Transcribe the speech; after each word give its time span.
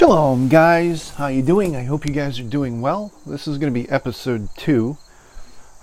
Shalom 0.00 0.48
guys, 0.48 1.10
how 1.10 1.26
you 1.26 1.42
doing? 1.42 1.76
I 1.76 1.82
hope 1.82 2.06
you 2.06 2.14
guys 2.14 2.40
are 2.40 2.42
doing 2.42 2.80
well. 2.80 3.12
This 3.26 3.46
is 3.46 3.58
going 3.58 3.70
to 3.70 3.78
be 3.78 3.86
episode 3.90 4.48
2. 4.56 4.96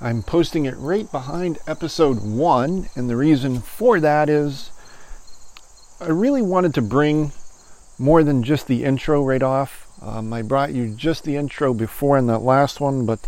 I'm 0.02 0.24
posting 0.24 0.66
it 0.66 0.76
right 0.78 1.10
behind 1.12 1.60
episode 1.68 2.24
1 2.24 2.90
and 2.96 3.08
the 3.08 3.16
reason 3.16 3.60
for 3.62 4.00
that 4.00 4.28
is 4.28 4.72
I 6.02 6.08
really 6.08 6.42
wanted 6.42 6.74
to 6.74 6.82
bring 6.82 7.32
more 8.00 8.24
than 8.24 8.42
just 8.42 8.66
the 8.66 8.86
intro 8.86 9.24
right 9.24 9.44
off. 9.44 9.88
Um, 10.02 10.34
I 10.34 10.42
brought 10.42 10.74
you 10.74 10.90
just 10.96 11.24
the 11.24 11.36
intro 11.36 11.76
before 11.76 12.18
in 12.18 12.26
that 12.26 12.40
last 12.40 12.82
one, 12.82 13.06
but 13.06 13.28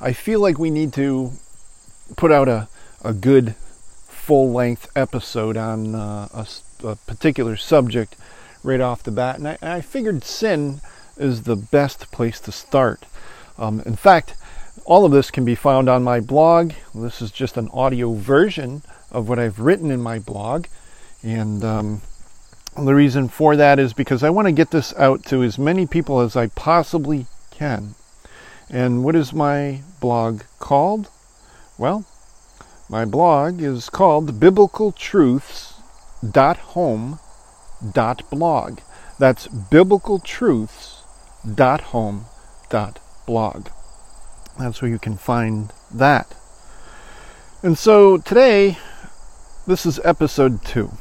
I 0.00 0.14
feel 0.14 0.40
like 0.40 0.58
we 0.58 0.70
need 0.70 0.94
to 0.94 1.32
put 2.16 2.32
out 2.32 2.48
a, 2.48 2.68
a 3.04 3.12
good 3.12 3.54
full 4.08 4.50
length 4.50 4.90
episode 4.96 5.58
on 5.58 5.94
uh, 5.94 6.28
a, 6.32 6.46
a 6.84 6.96
particular 6.96 7.54
subject 7.58 8.16
right 8.62 8.80
off 8.80 9.02
the 9.02 9.10
bat. 9.10 9.38
And 9.38 9.48
I, 9.48 9.58
and 9.60 9.72
I 9.72 9.80
figured 9.80 10.24
sin 10.24 10.80
is 11.16 11.42
the 11.42 11.56
best 11.56 12.10
place 12.10 12.40
to 12.40 12.52
start. 12.52 13.04
Um, 13.58 13.82
in 13.84 13.96
fact, 13.96 14.34
all 14.84 15.04
of 15.04 15.12
this 15.12 15.30
can 15.30 15.44
be 15.44 15.54
found 15.54 15.88
on 15.88 16.02
my 16.02 16.20
blog. 16.20 16.72
This 16.94 17.20
is 17.20 17.30
just 17.30 17.56
an 17.56 17.68
audio 17.72 18.14
version 18.14 18.82
of 19.10 19.28
what 19.28 19.38
I've 19.38 19.60
written 19.60 19.90
in 19.90 20.00
my 20.00 20.18
blog. 20.18 20.66
And 21.22 21.62
um, 21.64 22.02
the 22.76 22.94
reason 22.94 23.28
for 23.28 23.54
that 23.56 23.78
is 23.78 23.92
because 23.92 24.22
I 24.22 24.30
want 24.30 24.48
to 24.48 24.52
get 24.52 24.70
this 24.70 24.94
out 24.96 25.24
to 25.26 25.42
as 25.42 25.58
many 25.58 25.86
people 25.86 26.20
as 26.20 26.36
I 26.36 26.46
possibly 26.48 27.26
can. 27.50 27.94
And 28.70 29.04
what 29.04 29.14
is 29.14 29.32
my 29.32 29.82
blog 30.00 30.42
called? 30.58 31.08
Well, 31.76 32.06
my 32.88 33.04
blog 33.04 33.60
is 33.60 33.90
called 33.90 34.40
biblicaltruths 34.40 35.74
dot 36.30 36.56
home 36.58 37.18
dot 42.68 42.98
blog. 43.24 43.68
That's 44.58 44.82
where 44.82 44.90
you 44.90 44.98
can 44.98 45.16
find 45.16 45.72
that. 45.92 46.34
And 47.62 47.78
so 47.78 48.18
today, 48.18 48.78
this 49.66 49.86
is 49.86 50.00
episode 50.04 50.64
two. 50.64 50.92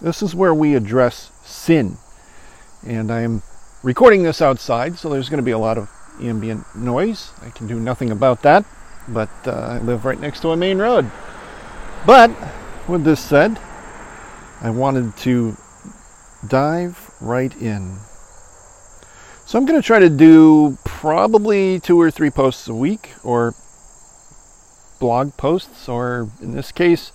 This 0.00 0.22
is 0.22 0.34
where 0.34 0.54
we 0.54 0.74
address 0.74 1.30
sin. 1.44 1.98
And 2.86 3.10
I 3.10 3.20
am 3.20 3.42
recording 3.82 4.22
this 4.22 4.40
outside, 4.40 4.98
so 4.98 5.08
there's 5.08 5.28
going 5.28 5.38
to 5.38 5.44
be 5.44 5.50
a 5.50 5.58
lot 5.58 5.78
of 5.78 5.90
ambient 6.20 6.64
noise. 6.74 7.32
I 7.42 7.50
can 7.50 7.66
do 7.66 7.78
nothing 7.78 8.10
about 8.10 8.42
that, 8.42 8.64
but 9.08 9.30
uh, 9.46 9.52
I 9.52 9.78
live 9.78 10.04
right 10.04 10.18
next 10.18 10.40
to 10.40 10.50
a 10.50 10.56
main 10.56 10.78
road. 10.78 11.10
But 12.06 12.30
with 12.88 13.04
this 13.04 13.20
said, 13.20 13.58
I 14.60 14.70
wanted 14.70 15.16
to 15.18 15.56
dive 16.46 17.10
right 17.20 17.54
in. 17.60 17.98
So 19.46 19.58
I'm 19.58 19.64
going 19.64 19.80
to 19.80 19.86
try 19.86 20.00
to 20.00 20.08
do 20.08 20.76
probably 20.84 21.78
two 21.78 22.00
or 22.00 22.10
three 22.10 22.30
posts 22.30 22.66
a 22.66 22.74
week, 22.74 23.10
or 23.22 23.54
blog 24.98 25.36
posts, 25.36 25.88
or 25.88 26.30
in 26.40 26.52
this 26.52 26.72
case, 26.72 27.12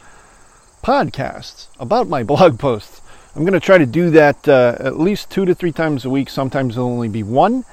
podcasts 0.82 1.68
about 1.80 2.08
my 2.08 2.24
blog 2.32 2.58
posts. 2.58 3.02
I'm 3.36 3.44
going 3.44 3.54
to 3.54 3.60
try 3.60 3.78
to 3.78 3.86
do 3.86 4.10
that 4.12 4.48
uh, 4.48 4.76
at 4.80 5.00
least 5.00 5.30
two 5.30 5.46
to 5.46 5.56
three 5.56 5.72
times 5.72 6.06
a 6.06 6.10
week. 6.10 6.30
Sometimes 6.30 6.76
it'll 6.76 6.90
only 6.90 7.10
be 7.10 7.24
one. 7.24 7.66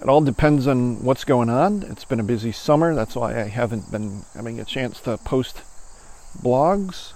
It 0.00 0.08
all 0.08 0.20
depends 0.20 0.66
on 0.66 1.02
what's 1.02 1.24
going 1.24 1.48
on. 1.48 1.82
It's 1.84 2.04
been 2.04 2.20
a 2.20 2.24
busy 2.24 2.52
summer. 2.52 2.94
That's 2.94 3.16
why 3.16 3.40
I 3.40 3.48
haven't 3.48 3.90
been 3.90 4.22
having 4.34 4.60
a 4.60 4.64
chance 4.64 5.00
to 5.00 5.16
post 5.18 5.62
blogs 6.42 7.12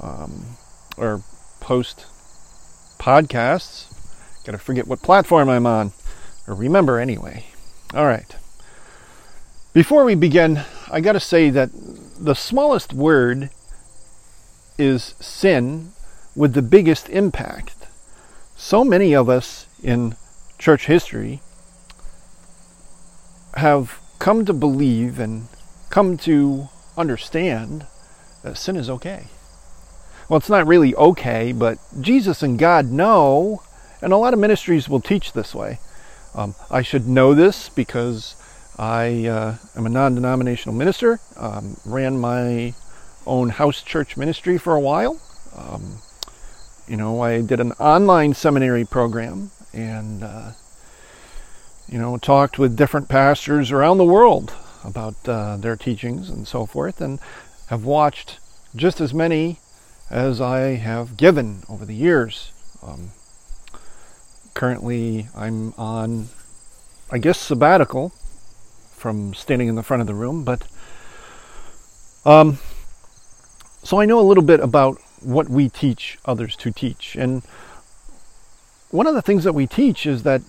um, 0.00 0.56
or 0.96 1.22
post 1.60 2.06
podcasts. 3.02 3.86
Gotta 4.44 4.58
forget 4.58 4.86
what 4.86 5.02
platform 5.02 5.48
I'm 5.48 5.66
on. 5.66 5.92
Or 6.46 6.54
remember 6.54 7.00
anyway. 7.00 7.46
All 7.94 8.06
right. 8.06 8.36
Before 9.72 10.04
we 10.04 10.14
begin, 10.14 10.60
I 10.88 11.00
gotta 11.00 11.18
say 11.18 11.50
that 11.50 11.70
the 12.18 12.34
smallest 12.34 12.92
word 12.92 13.50
is 14.78 15.14
sin 15.18 15.92
with 16.36 16.54
the 16.54 16.62
biggest 16.62 17.08
impact. 17.08 17.74
So 18.56 18.84
many 18.84 19.14
of 19.14 19.28
us 19.28 19.66
in 19.82 20.14
church 20.58 20.86
history 20.86 21.40
have 23.54 23.98
come 24.20 24.44
to 24.44 24.52
believe 24.52 25.18
and 25.18 25.48
come 25.90 26.16
to 26.18 26.68
understand 26.96 27.84
that 28.44 28.56
sin 28.56 28.76
is 28.76 28.88
okay 28.88 29.26
well, 30.32 30.38
it's 30.38 30.48
not 30.48 30.66
really 30.66 30.94
okay, 30.94 31.52
but 31.52 31.76
Jesus 32.00 32.42
and 32.42 32.58
God 32.58 32.90
know, 32.90 33.62
and 34.00 34.14
a 34.14 34.16
lot 34.16 34.32
of 34.32 34.40
ministries 34.40 34.88
will 34.88 35.02
teach 35.02 35.34
this 35.34 35.54
way. 35.54 35.78
Um, 36.34 36.54
I 36.70 36.80
should 36.80 37.06
know 37.06 37.34
this 37.34 37.68
because 37.68 38.34
I 38.78 39.26
uh, 39.26 39.56
am 39.76 39.84
a 39.84 39.90
non 39.90 40.14
denominational 40.14 40.74
minister, 40.74 41.20
um, 41.36 41.76
ran 41.84 42.18
my 42.18 42.72
own 43.26 43.50
house 43.50 43.82
church 43.82 44.16
ministry 44.16 44.56
for 44.56 44.74
a 44.74 44.80
while. 44.80 45.20
Um, 45.54 45.98
you 46.88 46.96
know, 46.96 47.20
I 47.20 47.42
did 47.42 47.60
an 47.60 47.72
online 47.72 48.32
seminary 48.32 48.86
program 48.86 49.50
and, 49.74 50.24
uh, 50.24 50.52
you 51.90 51.98
know, 51.98 52.16
talked 52.16 52.58
with 52.58 52.74
different 52.74 53.10
pastors 53.10 53.70
around 53.70 53.98
the 53.98 54.04
world 54.04 54.54
about 54.82 55.28
uh, 55.28 55.58
their 55.58 55.76
teachings 55.76 56.30
and 56.30 56.48
so 56.48 56.64
forth, 56.64 57.02
and 57.02 57.20
have 57.66 57.84
watched 57.84 58.38
just 58.74 58.98
as 58.98 59.12
many 59.12 59.58
as 60.12 60.42
I 60.42 60.76
have 60.76 61.16
given 61.16 61.62
over 61.68 61.86
the 61.86 61.94
years. 61.94 62.52
Um, 62.82 63.12
currently, 64.52 65.28
I'm 65.34 65.72
on, 65.78 66.28
I 67.10 67.16
guess, 67.16 67.38
sabbatical 67.38 68.10
from 68.94 69.32
standing 69.32 69.68
in 69.68 69.74
the 69.74 69.82
front 69.82 70.02
of 70.02 70.06
the 70.06 70.14
room, 70.14 70.44
but 70.44 70.64
um, 72.26 72.58
so 73.82 73.98
I 73.98 74.04
know 74.04 74.20
a 74.20 74.22
little 74.22 74.44
bit 74.44 74.60
about 74.60 75.00
what 75.22 75.48
we 75.48 75.68
teach 75.68 76.18
others 76.26 76.56
to 76.56 76.70
teach. 76.70 77.16
And 77.16 77.42
one 78.90 79.06
of 79.06 79.14
the 79.14 79.22
things 79.22 79.44
that 79.44 79.54
we 79.54 79.66
teach 79.66 80.04
is 80.06 80.24
that, 80.24 80.42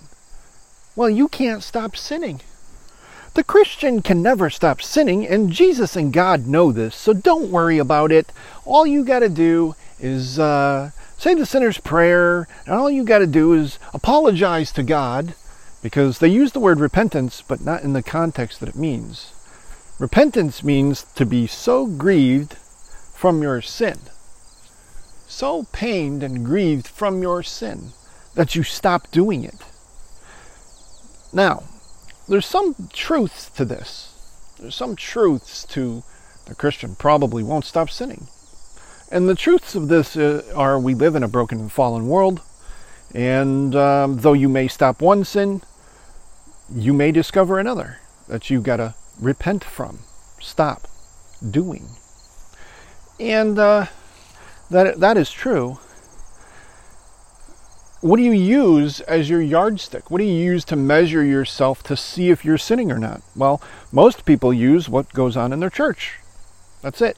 well, 0.95 1.09
you 1.09 1.29
can't 1.29 1.63
stop 1.63 1.95
sinning. 1.95 2.41
The 3.33 3.43
Christian 3.43 4.03
can 4.03 4.21
never 4.21 4.51
stop 4.51 4.79
sinning, 4.79 5.25
and 5.25 5.51
Jesus 5.51 5.95
and 5.95 6.13
God 6.13 6.45
know 6.45 6.71
this, 6.71 6.95
so 6.95 7.13
don't 7.13 7.49
worry 7.49 7.79
about 7.79 8.11
it. 8.11 8.31
All 8.63 8.85
you 8.85 9.03
got 9.03 9.19
to 9.19 9.29
do 9.29 9.75
is 9.99 10.37
uh, 10.37 10.91
say 11.17 11.33
the 11.33 11.45
sinner's 11.45 11.79
prayer, 11.79 12.47
and 12.67 12.75
all 12.75 12.91
you 12.91 13.03
got 13.03 13.19
to 13.19 13.27
do 13.27 13.53
is 13.53 13.79
apologize 13.91 14.71
to 14.73 14.83
God, 14.83 15.33
because 15.81 16.19
they 16.19 16.27
use 16.27 16.51
the 16.51 16.59
word 16.59 16.79
repentance, 16.79 17.41
but 17.41 17.59
not 17.59 17.81
in 17.81 17.93
the 17.93 18.03
context 18.03 18.59
that 18.59 18.69
it 18.69 18.75
means. 18.75 19.33
Repentance 19.97 20.63
means 20.63 21.03
to 21.15 21.25
be 21.25 21.47
so 21.47 21.87
grieved 21.87 22.53
from 22.53 23.41
your 23.41 23.63
sin, 23.63 23.97
so 25.27 25.63
pained 25.71 26.21
and 26.21 26.45
grieved 26.45 26.87
from 26.87 27.23
your 27.23 27.41
sin, 27.41 27.93
that 28.35 28.53
you 28.53 28.61
stop 28.61 29.09
doing 29.09 29.43
it. 29.43 29.57
Now, 31.31 31.63
there's 32.27 32.45
some 32.45 32.75
truths 32.93 33.49
to 33.51 33.65
this. 33.65 34.09
There's 34.59 34.75
some 34.75 34.95
truths 34.95 35.65
to 35.67 36.03
the 36.45 36.55
Christian 36.55 36.95
probably 36.95 37.43
won't 37.43 37.65
stop 37.65 37.89
sinning. 37.89 38.27
And 39.11 39.29
the 39.29 39.35
truths 39.35 39.75
of 39.75 39.87
this 39.87 40.17
uh, 40.17 40.43
are 40.55 40.79
we 40.79 40.93
live 40.93 41.15
in 41.15 41.23
a 41.23 41.27
broken 41.27 41.59
and 41.59 41.71
fallen 41.71 42.07
world. 42.07 42.41
And 43.13 43.75
um, 43.75 44.17
though 44.17 44.33
you 44.33 44.49
may 44.49 44.67
stop 44.67 45.01
one 45.01 45.23
sin, 45.23 45.61
you 46.73 46.93
may 46.93 47.11
discover 47.11 47.59
another 47.59 47.99
that 48.27 48.49
you've 48.49 48.63
got 48.63 48.77
to 48.77 48.95
repent 49.19 49.63
from, 49.63 49.99
stop 50.39 50.87
doing. 51.47 51.89
And 53.19 53.59
uh, 53.59 53.87
that, 54.71 54.99
that 54.99 55.17
is 55.17 55.31
true 55.31 55.79
what 58.03 58.17
do 58.17 58.23
you 58.23 58.33
use 58.33 58.99
as 59.01 59.29
your 59.29 59.41
yardstick? 59.41 60.11
What 60.11 60.17
do 60.17 60.25
you 60.25 60.33
use 60.33 60.65
to 60.65 60.75
measure 60.75 61.23
yourself 61.23 61.81
to 61.83 61.95
see 61.95 62.31
if 62.31 62.43
you're 62.43 62.57
sinning 62.57 62.91
or 62.91 62.99
not? 62.99 63.21
Well, 63.33 63.61
most 63.93 64.25
people 64.25 64.53
use 64.53 64.89
what 64.89 65.13
goes 65.13 65.37
on 65.37 65.53
in 65.53 65.61
their 65.61 65.69
church. 65.69 66.19
That's 66.81 67.01
it. 67.01 67.17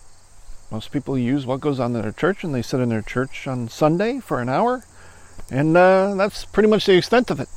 Most 0.69 0.91
people 0.91 1.17
use 1.17 1.43
what 1.43 1.59
goes 1.59 1.79
on 1.79 1.95
in 1.95 2.03
their 2.03 2.11
church 2.11 2.43
and 2.43 2.53
they 2.53 2.61
sit 2.61 2.79
in 2.79 2.89
their 2.89 3.01
church 3.01 3.47
on 3.47 3.67
Sunday 3.67 4.19
for 4.19 4.39
an 4.39 4.47
hour, 4.47 4.83
and 5.49 5.75
uh, 5.75 6.13
that's 6.13 6.45
pretty 6.45 6.69
much 6.69 6.85
the 6.85 6.97
extent 6.97 7.31
of 7.31 7.39
it. 7.39 7.49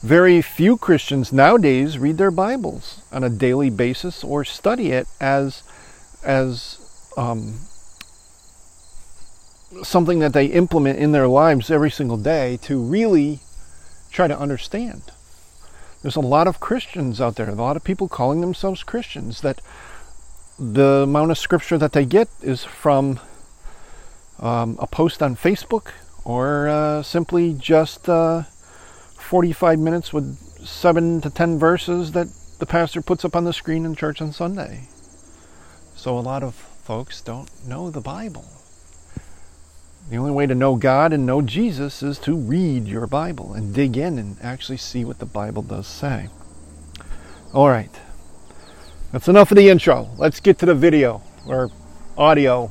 Very 0.00 0.40
few 0.40 0.78
Christians 0.78 1.30
nowadays 1.30 1.98
read 1.98 2.16
their 2.16 2.30
Bibles 2.30 3.02
on 3.12 3.22
a 3.22 3.28
daily 3.28 3.68
basis 3.68 4.24
or 4.24 4.46
study 4.46 4.92
it 4.92 5.06
as 5.20 5.62
as 6.22 7.10
um, 7.18 7.58
something 9.82 10.18
that 10.20 10.32
they 10.32 10.46
implement 10.46 10.98
in 10.98 11.12
their 11.12 11.28
lives 11.28 11.70
every 11.70 11.90
single 11.90 12.16
day 12.16 12.58
to 12.62 12.80
really 12.80 13.40
try 14.10 14.28
to 14.28 14.38
understand. 14.38 15.02
There's 16.02 16.16
a 16.16 16.20
lot 16.20 16.46
of 16.46 16.60
Christians 16.60 17.20
out 17.20 17.36
there, 17.36 17.48
a 17.48 17.54
lot 17.54 17.76
of 17.76 17.84
people 17.84 18.08
calling 18.08 18.40
themselves 18.40 18.82
Christians, 18.82 19.40
that 19.40 19.60
the 20.58 21.02
amount 21.02 21.30
of 21.30 21.38
scripture 21.38 21.78
that 21.78 21.92
they 21.92 22.04
get 22.04 22.28
is 22.42 22.62
from 22.62 23.18
um, 24.38 24.76
a 24.78 24.86
post 24.86 25.22
on 25.22 25.34
Facebook 25.34 25.92
or 26.24 26.68
uh, 26.68 27.02
simply 27.02 27.54
just 27.54 28.08
uh, 28.08 28.42
45 29.18 29.78
minutes 29.78 30.12
with 30.12 30.38
seven 30.66 31.20
to 31.20 31.30
ten 31.30 31.58
verses 31.58 32.12
that 32.12 32.28
the 32.58 32.66
pastor 32.66 33.02
puts 33.02 33.24
up 33.24 33.34
on 33.34 33.44
the 33.44 33.52
screen 33.52 33.84
in 33.84 33.94
church 33.94 34.22
on 34.22 34.32
Sunday. 34.32 34.88
So 35.96 36.18
a 36.18 36.20
lot 36.20 36.42
of 36.42 36.54
folks 36.54 37.20
don't 37.20 37.50
know 37.66 37.90
the 37.90 38.00
Bible. 38.00 38.44
The 40.10 40.16
only 40.16 40.32
way 40.32 40.46
to 40.46 40.54
know 40.54 40.76
God 40.76 41.12
and 41.12 41.24
know 41.24 41.40
Jesus 41.40 42.02
is 42.02 42.18
to 42.20 42.36
read 42.36 42.86
your 42.86 43.06
Bible 43.06 43.54
and 43.54 43.74
dig 43.74 43.96
in 43.96 44.18
and 44.18 44.36
actually 44.42 44.76
see 44.76 45.04
what 45.04 45.18
the 45.18 45.26
Bible 45.26 45.62
does 45.62 45.86
say. 45.86 46.28
All 47.54 47.68
right. 47.68 47.90
That's 49.12 49.28
enough 49.28 49.50
of 49.50 49.56
the 49.56 49.70
intro. 49.70 50.10
Let's 50.18 50.40
get 50.40 50.58
to 50.58 50.66
the 50.66 50.74
video 50.74 51.22
or 51.46 51.70
audio 52.18 52.70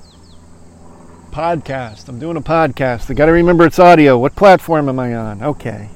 podcast. 1.31 2.07
I'm 2.07 2.19
doing 2.19 2.37
a 2.37 2.41
podcast. 2.41 3.09
I 3.09 3.15
got 3.15 3.25
to 3.25 3.31
remember 3.31 3.65
it's 3.65 3.79
audio. 3.79 4.17
What 4.19 4.35
platform 4.35 4.87
am 4.87 4.99
I 4.99 5.15
on? 5.15 5.41
Okay. 5.41 5.89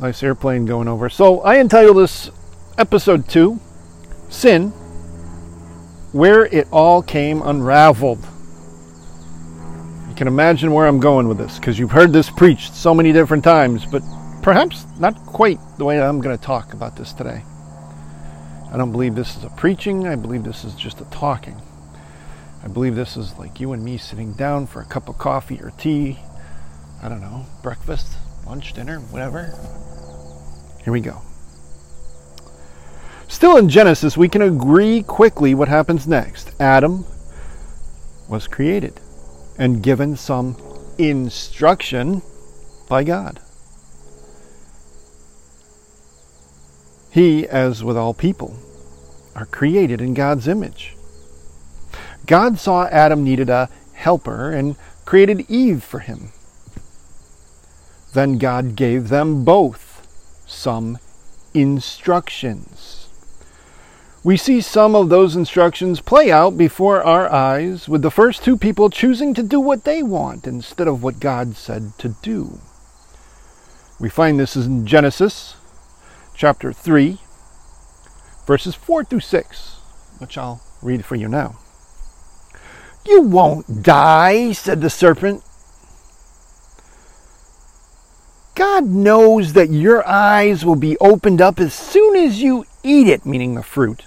Nice 0.00 0.22
airplane 0.22 0.64
going 0.64 0.88
over. 0.88 1.10
So 1.10 1.42
I 1.42 1.58
entitled 1.58 1.98
this 1.98 2.30
episode 2.78 3.28
2 3.28 3.60
Sin 4.30 4.70
Where 6.12 6.46
It 6.46 6.66
All 6.70 7.02
Came 7.02 7.42
Unraveled. 7.42 8.26
You 10.14 10.18
can 10.18 10.28
imagine 10.28 10.70
where 10.70 10.86
I'm 10.86 11.00
going 11.00 11.26
with 11.26 11.38
this 11.38 11.58
because 11.58 11.76
you've 11.76 11.90
heard 11.90 12.12
this 12.12 12.30
preached 12.30 12.72
so 12.72 12.94
many 12.94 13.12
different 13.12 13.42
times, 13.42 13.84
but 13.84 14.00
perhaps 14.42 14.86
not 15.00 15.16
quite 15.26 15.58
the 15.76 15.84
way 15.84 16.00
I'm 16.00 16.20
going 16.20 16.38
to 16.38 16.40
talk 16.40 16.72
about 16.72 16.94
this 16.94 17.12
today. 17.12 17.42
I 18.72 18.76
don't 18.76 18.92
believe 18.92 19.16
this 19.16 19.36
is 19.36 19.42
a 19.42 19.50
preaching, 19.50 20.06
I 20.06 20.14
believe 20.14 20.44
this 20.44 20.62
is 20.62 20.76
just 20.76 21.00
a 21.00 21.04
talking. 21.06 21.60
I 22.62 22.68
believe 22.68 22.94
this 22.94 23.16
is 23.16 23.36
like 23.38 23.58
you 23.58 23.72
and 23.72 23.84
me 23.84 23.98
sitting 23.98 24.34
down 24.34 24.68
for 24.68 24.80
a 24.80 24.84
cup 24.84 25.08
of 25.08 25.18
coffee 25.18 25.58
or 25.60 25.72
tea. 25.78 26.20
I 27.02 27.08
don't 27.08 27.20
know, 27.20 27.46
breakfast, 27.64 28.16
lunch, 28.46 28.72
dinner, 28.72 29.00
whatever. 29.00 29.52
Here 30.84 30.92
we 30.92 31.00
go. 31.00 31.22
Still 33.26 33.56
in 33.56 33.68
Genesis, 33.68 34.16
we 34.16 34.28
can 34.28 34.42
agree 34.42 35.02
quickly 35.02 35.56
what 35.56 35.66
happens 35.66 36.06
next. 36.06 36.52
Adam 36.60 37.04
was 38.28 38.46
created 38.46 39.00
and 39.58 39.82
given 39.82 40.16
some 40.16 40.56
instruction 40.98 42.22
by 42.88 43.04
God. 43.04 43.40
He, 47.10 47.46
as 47.46 47.84
with 47.84 47.96
all 47.96 48.14
people, 48.14 48.56
are 49.36 49.46
created 49.46 50.00
in 50.00 50.14
God's 50.14 50.48
image. 50.48 50.96
God 52.26 52.58
saw 52.58 52.86
Adam 52.86 53.22
needed 53.22 53.48
a 53.48 53.68
helper 53.92 54.50
and 54.50 54.76
created 55.04 55.48
Eve 55.48 55.82
for 55.82 56.00
him. 56.00 56.32
Then 58.14 58.38
God 58.38 58.76
gave 58.76 59.08
them 59.08 59.44
both 59.44 60.06
some 60.46 60.98
instructions. 61.52 63.03
We 64.24 64.38
see 64.38 64.62
some 64.62 64.94
of 64.96 65.10
those 65.10 65.36
instructions 65.36 66.00
play 66.00 66.32
out 66.32 66.56
before 66.56 67.02
our 67.02 67.30
eyes, 67.30 67.90
with 67.90 68.00
the 68.00 68.10
first 68.10 68.42
two 68.42 68.56
people 68.56 68.88
choosing 68.88 69.34
to 69.34 69.42
do 69.42 69.60
what 69.60 69.84
they 69.84 70.02
want 70.02 70.46
instead 70.46 70.88
of 70.88 71.02
what 71.02 71.20
God 71.20 71.56
said 71.56 71.92
to 71.98 72.16
do. 72.22 72.58
We 74.00 74.08
find 74.08 74.40
this 74.40 74.56
in 74.56 74.86
Genesis 74.86 75.56
chapter 76.34 76.72
3, 76.72 77.18
verses 78.46 78.74
4 78.74 79.04
through 79.04 79.20
6, 79.20 79.76
which 80.16 80.38
I'll 80.38 80.62
read 80.80 81.04
for 81.04 81.16
you 81.16 81.28
now. 81.28 81.58
You 83.04 83.20
won't 83.20 83.82
die, 83.82 84.52
said 84.52 84.80
the 84.80 84.88
serpent. 84.88 85.44
God 88.54 88.86
knows 88.86 89.52
that 89.52 89.68
your 89.68 90.06
eyes 90.08 90.64
will 90.64 90.76
be 90.76 90.96
opened 90.96 91.42
up 91.42 91.60
as 91.60 91.74
soon 91.74 92.16
as 92.16 92.40
you 92.40 92.64
eat 92.82 93.06
it, 93.06 93.26
meaning 93.26 93.54
the 93.54 93.62
fruit 93.62 94.06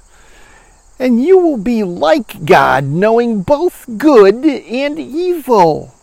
and 0.99 1.23
you 1.23 1.37
will 1.37 1.57
be 1.57 1.83
like 1.83 2.45
God, 2.45 2.83
knowing 2.85 3.41
both 3.41 3.85
good 3.97 4.45
and 4.45 4.99
evil. 4.99 5.93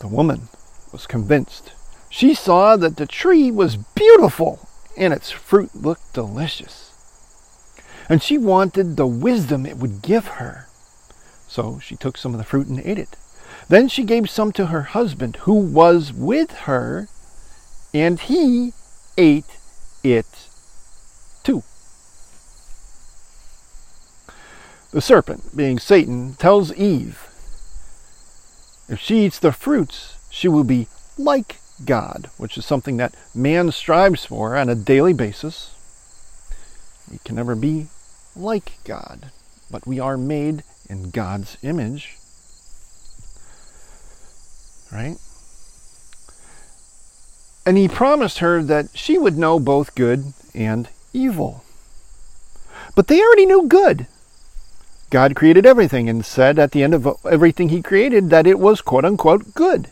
The 0.00 0.08
woman 0.08 0.48
was 0.90 1.06
convinced. 1.06 1.72
She 2.10 2.34
saw 2.34 2.76
that 2.76 2.96
the 2.96 3.06
tree 3.06 3.50
was 3.50 3.76
beautiful 3.76 4.68
and 4.96 5.12
its 5.12 5.30
fruit 5.30 5.74
looked 5.74 6.12
delicious. 6.12 6.90
And 8.08 8.22
she 8.22 8.36
wanted 8.36 8.96
the 8.96 9.06
wisdom 9.06 9.64
it 9.64 9.76
would 9.76 10.02
give 10.02 10.26
her. 10.26 10.66
So 11.46 11.78
she 11.78 11.96
took 11.96 12.18
some 12.18 12.32
of 12.32 12.38
the 12.38 12.44
fruit 12.44 12.66
and 12.66 12.80
ate 12.84 12.98
it. 12.98 13.16
Then 13.68 13.88
she 13.88 14.02
gave 14.02 14.28
some 14.28 14.52
to 14.52 14.66
her 14.66 14.82
husband 14.82 15.36
who 15.42 15.54
was 15.54 16.12
with 16.12 16.50
her, 16.50 17.08
and 17.94 18.18
he 18.18 18.72
ate 19.16 19.58
it 20.02 20.48
The 24.92 25.00
serpent, 25.00 25.56
being 25.56 25.78
Satan, 25.78 26.34
tells 26.34 26.72
Eve 26.74 27.28
if 28.88 29.00
she 29.00 29.24
eats 29.24 29.38
the 29.38 29.52
fruits, 29.52 30.18
she 30.28 30.48
will 30.48 30.64
be 30.64 30.86
like 31.16 31.56
God, 31.84 32.28
which 32.36 32.58
is 32.58 32.66
something 32.66 32.98
that 32.98 33.14
man 33.34 33.72
strives 33.72 34.26
for 34.26 34.54
on 34.54 34.68
a 34.68 34.74
daily 34.74 35.14
basis. 35.14 35.70
We 37.10 37.18
can 37.24 37.36
never 37.36 37.54
be 37.54 37.86
like 38.36 38.72
God, 38.84 39.30
but 39.70 39.86
we 39.86 39.98
are 39.98 40.18
made 40.18 40.62
in 40.90 41.10
God's 41.10 41.56
image. 41.62 42.18
Right? 44.92 45.16
And 47.64 47.78
he 47.78 47.88
promised 47.88 48.40
her 48.40 48.62
that 48.62 48.88
she 48.94 49.16
would 49.16 49.38
know 49.38 49.58
both 49.58 49.94
good 49.94 50.34
and 50.54 50.88
evil. 51.14 51.64
But 52.94 53.06
they 53.06 53.22
already 53.22 53.46
knew 53.46 53.66
good. 53.68 54.06
God 55.12 55.36
created 55.36 55.66
everything 55.66 56.08
and 56.08 56.24
said 56.24 56.58
at 56.58 56.70
the 56.70 56.82
end 56.82 56.94
of 56.94 57.06
everything 57.30 57.68
he 57.68 57.82
created 57.82 58.30
that 58.30 58.46
it 58.46 58.58
was 58.58 58.80
quote 58.80 59.04
unquote 59.04 59.52
good. 59.52 59.90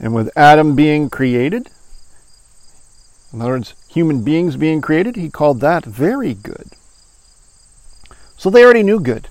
And 0.00 0.14
with 0.14 0.30
Adam 0.34 0.74
being 0.74 1.10
created, 1.10 1.68
in 3.30 3.42
other 3.42 3.50
words, 3.50 3.74
human 3.88 4.24
beings 4.24 4.56
being 4.56 4.80
created, 4.80 5.16
he 5.16 5.28
called 5.28 5.60
that 5.60 5.84
very 5.84 6.32
good. 6.32 6.70
So 8.38 8.48
they 8.48 8.64
already 8.64 8.82
knew 8.82 9.00
good. 9.00 9.28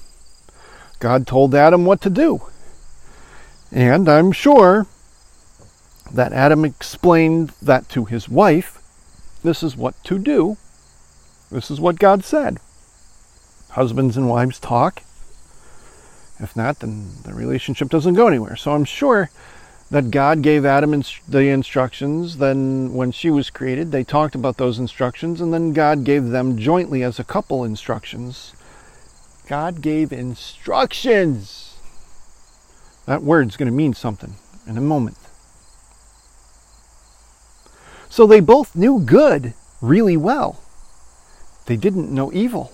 God 1.00 1.26
told 1.26 1.56
Adam 1.56 1.84
what 1.84 2.00
to 2.02 2.12
do. 2.12 2.44
And 3.72 4.08
I'm 4.08 4.32
sure 4.32 4.86
that 6.14 6.32
Adam 6.32 6.64
explained 6.64 7.54
that 7.60 7.90
to 7.90 8.06
his 8.06 8.30
wife. 8.30 8.78
This 9.44 9.64
is 9.64 9.76
what 9.76 9.96
to 10.04 10.20
do. 10.20 10.58
This 11.50 11.72
is 11.72 11.82
what 11.82 11.98
God 11.98 12.24
said. 12.24 12.60
Husbands 13.72 14.16
and 14.16 14.30
wives 14.30 14.60
talk. 14.60 15.02
If 16.40 16.56
not, 16.56 16.80
then 16.80 17.10
the 17.24 17.34
relationship 17.34 17.90
doesn't 17.90 18.14
go 18.14 18.28
anywhere. 18.28 18.56
So 18.56 18.74
I'm 18.74 18.86
sure 18.86 19.30
that 19.90 20.12
God 20.12 20.42
gave 20.42 20.66
Adam 20.66 20.94
inst- 20.94 21.30
the 21.30 21.48
instructions. 21.48 22.38
Then, 22.38 22.94
when 22.94 23.12
she 23.12 23.30
was 23.30 23.50
created, 23.50 23.92
they 23.92 24.04
talked 24.04 24.36
about 24.36 24.58
those 24.58 24.80
instructions, 24.80 25.40
and 25.40 25.54
then 25.54 25.74
God 25.74 26.04
gave 26.04 26.28
them 26.28 26.58
jointly 26.58 27.04
as 27.04 27.20
a 27.20 27.24
couple 27.24 27.64
instructions. 27.64 28.54
God 29.48 29.82
gave 29.82 30.12
instructions. 30.12 31.78
That 33.06 33.24
word's 33.24 33.56
going 33.56 33.72
to 33.72 33.76
mean 33.76 33.94
something 33.94 34.36
in 34.68 34.78
a 34.78 34.82
moment. 34.82 35.18
So 38.10 38.28
they 38.28 38.42
both 38.42 38.76
knew 38.76 39.00
good 39.00 39.54
really 39.82 40.18
well. 40.18 40.62
They 41.66 41.78
didn't 41.78 42.14
know 42.14 42.32
evil. 42.34 42.74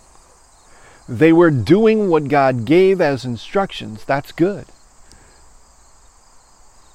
They 1.08 1.34
were 1.34 1.52
doing 1.52 2.10
what 2.10 2.30
God 2.30 2.66
gave 2.66 3.02
as 3.02 3.26
instructions. 3.26 4.06
That's 4.06 4.32
good. 4.32 4.66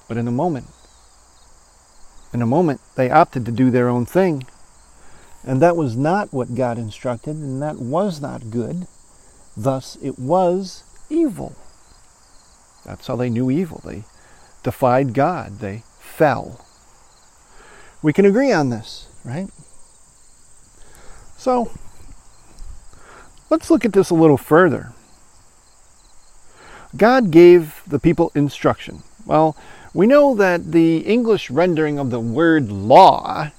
But 0.07 0.17
in 0.17 0.27
a 0.27 0.31
moment, 0.31 0.67
in 2.33 2.41
a 2.41 2.47
moment, 2.47 2.81
they 2.95 3.09
opted 3.09 3.45
to 3.45 3.51
do 3.51 3.69
their 3.69 3.87
own 3.87 4.05
thing. 4.05 4.43
And 5.43 5.61
that 5.61 5.77
was 5.77 5.95
not 5.95 6.33
what 6.33 6.55
God 6.55 6.77
instructed, 6.77 7.35
and 7.35 7.61
that 7.61 7.77
was 7.77 8.19
not 8.19 8.51
good. 8.51 8.87
Thus, 9.55 9.97
it 10.01 10.19
was 10.19 10.83
evil. 11.09 11.55
That's 12.85 13.07
how 13.07 13.15
they 13.15 13.29
knew 13.29 13.49
evil. 13.49 13.81
They 13.85 14.03
defied 14.63 15.13
God, 15.13 15.59
they 15.59 15.83
fell. 15.99 16.65
We 18.01 18.13
can 18.13 18.25
agree 18.25 18.51
on 18.51 18.69
this, 18.69 19.07
right? 19.23 19.49
So, 21.37 21.71
Let's 23.49 23.71
look 23.71 23.85
at 23.85 23.93
this 23.93 24.09
a 24.09 24.15
little 24.15 24.37
further. 24.37 24.93
God 26.95 27.31
gave 27.31 27.81
the 27.87 27.99
people 27.99 28.31
instruction. 28.35 29.03
Well, 29.25 29.55
we 29.93 30.07
know 30.07 30.35
that 30.35 30.71
the 30.71 30.99
English 30.99 31.49
rendering 31.49 31.97
of 31.97 32.11
the 32.11 32.19
word 32.19 32.71
law, 32.71 33.51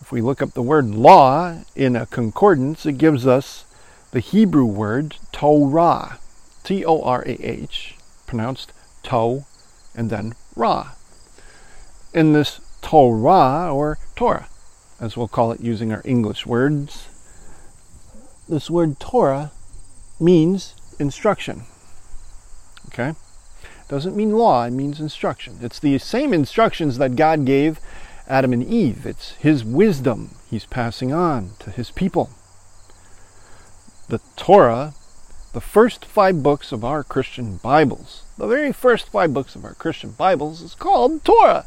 if 0.00 0.12
we 0.12 0.20
look 0.20 0.40
up 0.40 0.52
the 0.52 0.62
word 0.62 0.86
law 0.86 1.58
in 1.74 1.96
a 1.96 2.06
concordance, 2.06 2.86
it 2.86 2.98
gives 2.98 3.26
us 3.26 3.64
the 4.12 4.20
Hebrew 4.20 4.64
word 4.64 5.16
Torah, 5.32 6.18
T 6.62 6.84
O 6.84 7.02
R 7.02 7.22
A 7.26 7.34
H, 7.44 7.96
pronounced 8.26 8.72
to 9.04 9.44
and 9.94 10.10
then 10.10 10.34
Ra. 10.54 10.92
in 12.12 12.32
this 12.32 12.60
Torah 12.82 13.72
or 13.72 13.98
Torah, 14.14 14.48
as 15.00 15.16
we'll 15.16 15.28
call 15.28 15.52
it 15.52 15.60
using 15.60 15.92
our 15.92 16.02
English 16.04 16.46
words. 16.46 17.08
This 18.48 18.70
word 18.70 19.00
Torah 19.00 19.50
means 20.20 20.74
instruction. 21.00 21.62
Okay? 22.88 23.14
Doesn't 23.88 24.16
mean 24.16 24.32
law, 24.32 24.64
it 24.64 24.70
means 24.70 25.00
instruction. 25.00 25.58
It's 25.60 25.80
the 25.80 25.98
same 25.98 26.32
instructions 26.32 26.98
that 26.98 27.16
God 27.16 27.44
gave 27.44 27.80
Adam 28.28 28.52
and 28.52 28.64
Eve. 28.64 29.04
It's 29.04 29.32
his 29.32 29.64
wisdom 29.64 30.36
he's 30.50 30.64
passing 30.64 31.12
on 31.12 31.50
to 31.60 31.70
his 31.70 31.90
people. 31.90 32.30
The 34.08 34.20
Torah, 34.36 34.94
the 35.52 35.60
first 35.60 36.04
five 36.04 36.42
books 36.42 36.70
of 36.70 36.84
our 36.84 37.02
Christian 37.02 37.56
Bibles, 37.56 38.22
the 38.38 38.46
very 38.46 38.72
first 38.72 39.08
five 39.08 39.34
books 39.34 39.56
of 39.56 39.64
our 39.64 39.74
Christian 39.74 40.10
Bibles 40.12 40.62
is 40.62 40.74
called 40.74 41.24
Torah, 41.24 41.66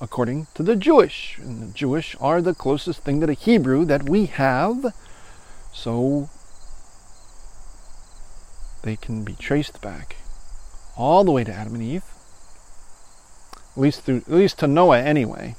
according 0.00 0.48
to 0.54 0.62
the 0.62 0.76
Jewish. 0.76 1.38
And 1.38 1.62
the 1.62 1.72
Jewish 1.74 2.14
are 2.20 2.42
the 2.42 2.54
closest 2.54 3.04
thing 3.04 3.20
to 3.20 3.26
the 3.26 3.32
Hebrew 3.32 3.86
that 3.86 4.08
we 4.08 4.26
have. 4.26 4.92
So 5.72 6.28
they 8.82 8.96
can 8.96 9.24
be 9.24 9.34
traced 9.34 9.80
back 9.80 10.16
all 10.96 11.24
the 11.24 11.32
way 11.32 11.44
to 11.44 11.52
Adam 11.52 11.74
and 11.74 11.82
Eve. 11.82 12.04
At 13.76 13.78
least 13.78 14.02
through, 14.02 14.18
at 14.18 14.30
least 14.30 14.58
to 14.60 14.66
Noah 14.66 15.00
anyway. 15.00 15.54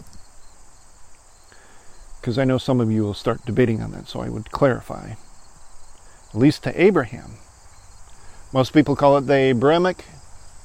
Because 2.20 2.38
I 2.38 2.44
know 2.44 2.58
some 2.58 2.80
of 2.80 2.92
you 2.92 3.04
will 3.04 3.14
start 3.14 3.46
debating 3.46 3.82
on 3.82 3.92
that, 3.92 4.08
so 4.08 4.22
I 4.22 4.30
would 4.30 4.52
clarify. 4.52 5.14
At 6.30 6.36
least 6.36 6.64
to 6.64 6.82
Abraham. 6.82 7.38
Most 8.54 8.74
people 8.74 8.96
call 8.96 9.18
it 9.18 9.22
the 9.22 9.34
Abrahamic 9.34 10.06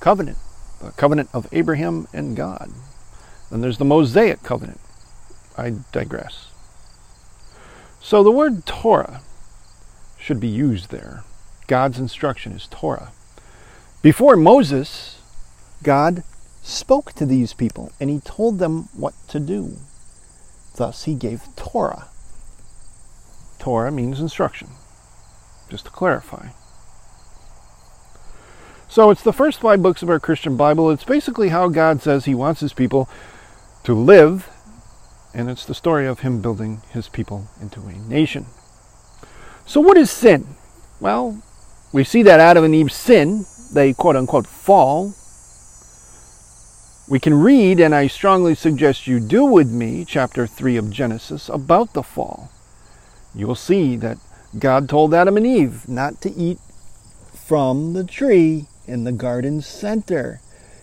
covenant, 0.01 0.39
the 0.83 0.91
covenant 0.93 1.31
of 1.33 1.47
Abraham 1.53 2.09
and 2.13 2.37
God. 2.37 2.71
Then 3.51 3.61
there's 3.61 3.79
the 3.79 3.85
Mosaic 3.85 4.43
covenant. 4.43 4.81
I 5.57 5.75
digress. 5.93 6.51
So 8.01 8.23
the 8.23 8.31
word 8.31 8.67
Torah 8.67 9.23
should 10.27 10.41
be 10.41 10.49
used 10.49 10.91
there. 10.91 11.23
God's 11.69 12.01
instruction 12.01 12.51
is 12.51 12.67
Torah. 12.67 13.13
Before 14.03 14.37
Moses, 14.37 15.21
God 15.85 16.25
spoke 16.65 17.13
to 17.13 17.25
these 17.25 17.53
people 17.53 17.93
and 18.01 18.11
he 18.11 18.19
told 18.19 18.59
them 18.59 18.89
what 18.93 19.15
to 19.29 19.39
do. 19.39 19.77
Thus, 20.75 21.05
he 21.05 21.15
gave 21.15 21.45
Torah. 21.55 22.09
Torah 23.61 23.93
means 23.93 24.19
instruction, 24.19 24.71
just 25.71 25.85
to 25.85 25.91
clarify. 25.93 26.49
So, 28.89 29.11
it's 29.11 29.23
the 29.23 29.33
first 29.33 29.61
five 29.61 29.81
books 29.81 30.03
of 30.03 30.11
our 30.11 30.21
Christian 30.21 30.57
Bible. 30.57 30.91
It's 30.91 31.05
basically 31.05 31.51
how 31.51 31.69
God 31.69 32.03
says 32.03 32.25
he 32.25 32.35
wants 32.35 32.61
his 32.61 32.73
people 32.73 33.09
to 33.85 33.95
live, 33.95 34.49
and 35.33 35.49
it's 35.49 35.65
the 35.65 35.75
story 35.75 36.07
of 36.07 36.21
him 36.21 36.41
building 36.43 36.83
his 36.91 37.09
people 37.09 37.47
into 37.61 37.81
a 37.83 37.93
nation. 37.93 38.47
So, 39.67 39.81
what 39.81 39.99
is 39.99 40.11
sin? 40.11 40.47
Well, 41.01 41.43
we 41.93 42.05
see 42.05 42.23
that 42.23 42.41
Adam 42.41 42.65
and 42.65 42.75
Eve 42.75 42.93
sin 42.93 43.45
they 43.73 43.93
quote 43.93 44.17
unquote 44.17 44.47
fall, 44.47 45.15
we 47.09 47.21
can 47.21 47.35
read, 47.35 47.79
and 47.79 47.95
I 47.95 48.09
strongly 48.09 48.55
suggest 48.55 49.07
you 49.07 49.21
do 49.21 49.45
with 49.45 49.71
me, 49.71 50.05
chapter 50.05 50.47
3 50.47 50.77
of 50.77 50.91
Genesis 50.91 51.49
about 51.49 51.93
the 51.93 52.03
fall. 52.03 52.51
You 53.35 53.47
will 53.47 53.55
see 53.55 53.97
that 53.97 54.19
God 54.59 54.89
told 54.89 55.15
Adam 55.15 55.37
and 55.37 55.47
Eve 55.47 55.89
not 55.89 56.21
to 56.23 56.33
eat 56.33 56.59
from 57.33 57.93
the 57.93 58.03
tree 58.03 58.67
in 58.89 59.05
the 59.05 59.13
garden 59.13 59.61
center. 59.61 60.41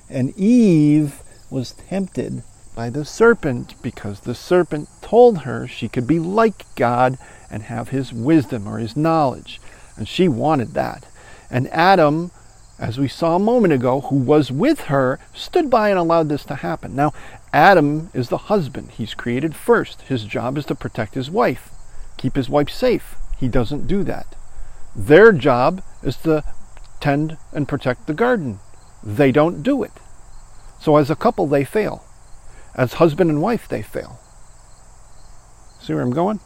And 0.10 0.38
Eve 0.38 1.22
was 1.50 1.74
tempted 1.74 2.44
by 2.76 2.90
the 2.90 3.06
serpent 3.06 3.76
because 3.82 4.22
the 4.22 4.36
serpent 4.36 4.88
told 5.02 5.40
her 5.40 5.68
she 5.68 5.90
could 5.90 6.08
be 6.08 6.20
like 6.20 6.66
God 6.76 7.18
and 7.54 7.64
have 7.64 7.90
his 7.90 8.12
wisdom 8.12 8.68
or 8.68 8.80
his 8.80 8.98
knowledge. 8.98 9.62
And 9.96 10.08
she 10.08 10.28
wanted 10.28 10.74
that. 10.74 11.06
And 11.50 11.70
Adam 11.70 12.32
as 12.80 12.98
we 12.98 13.08
saw 13.08 13.36
a 13.36 13.40
moment 13.40 13.72
ago, 13.72 14.02
who 14.02 14.18
was 14.18 14.52
with 14.52 14.82
her, 14.82 15.20
stood 15.34 15.70
by 15.70 15.90
and 15.90 16.00
allowed 16.00 16.28
this 16.28 16.44
to 16.46 16.56
happen. 16.56 16.96
Now, 16.96 17.14
Adam 17.54 18.10
is 18.14 18.30
the 18.30 18.50
husband. 18.50 18.92
He's 18.92 19.14
created 19.14 19.56
first. 19.56 20.02
His 20.02 20.26
job 20.26 20.58
is 20.58 20.66
to 20.66 20.76
protect 20.76 21.14
his 21.14 21.30
wife, 21.30 21.70
keep 22.18 22.36
his 22.36 22.50
wife 22.50 22.70
safe. 22.70 23.16
He 23.38 23.48
doesn't 23.48 23.88
do 23.88 24.04
that. 24.04 24.36
Their 24.96 25.32
job 25.32 25.82
is 26.02 26.18
to 26.18 26.44
tend 27.00 27.38
and 27.52 27.68
protect 27.68 28.08
the 28.08 28.14
garden. 28.14 28.60
They 29.04 29.32
don't 29.32 29.64
do 29.64 29.84
it. 29.84 29.94
So, 30.82 30.98
as 30.98 31.10
a 31.10 31.16
couple, 31.16 31.48
they 31.48 31.64
fail. 31.64 32.04
As 32.76 32.94
husband 32.94 33.30
and 33.30 33.42
wife, 33.42 33.68
they 33.68 33.82
fail. 33.82 34.20
See 35.80 35.94
where 35.94 36.04
I'm 36.04 36.12
going? 36.12 36.40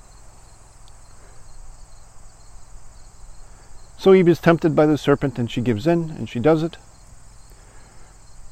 So 3.98 4.14
Eve 4.14 4.28
is 4.28 4.40
tempted 4.40 4.76
by 4.76 4.86
the 4.86 4.98
serpent 4.98 5.40
and 5.40 5.50
she 5.50 5.62
gives 5.62 5.88
in 5.88 6.12
and 6.12 6.30
she 6.30 6.40
does 6.40 6.64
it. 6.64 6.78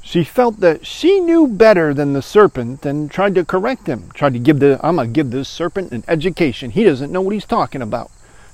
She 0.02 0.24
felt 0.24 0.60
that 0.60 0.86
she 0.86 1.20
knew 1.20 1.48
better 1.48 1.94
than 1.94 2.14
the 2.14 2.22
serpent 2.22 2.86
and 2.86 3.10
tried 3.10 3.36
to 3.36 3.46
correct 3.46 3.88
him. 3.88 4.12
Tried 4.14 4.34
to 4.34 4.40
give 4.40 4.60
the 4.60 4.80
I'm 4.84 4.98
gonna 4.98 5.08
give 5.08 5.32
this 5.32 5.50
serpent 5.50 5.92
an 5.92 6.04
education. 6.08 6.72
He 6.72 6.84
doesn't 6.84 7.12
know 7.12 7.22
what 7.22 7.34
he's 7.34 7.46
talking 7.46 7.82
about. 7.82 8.12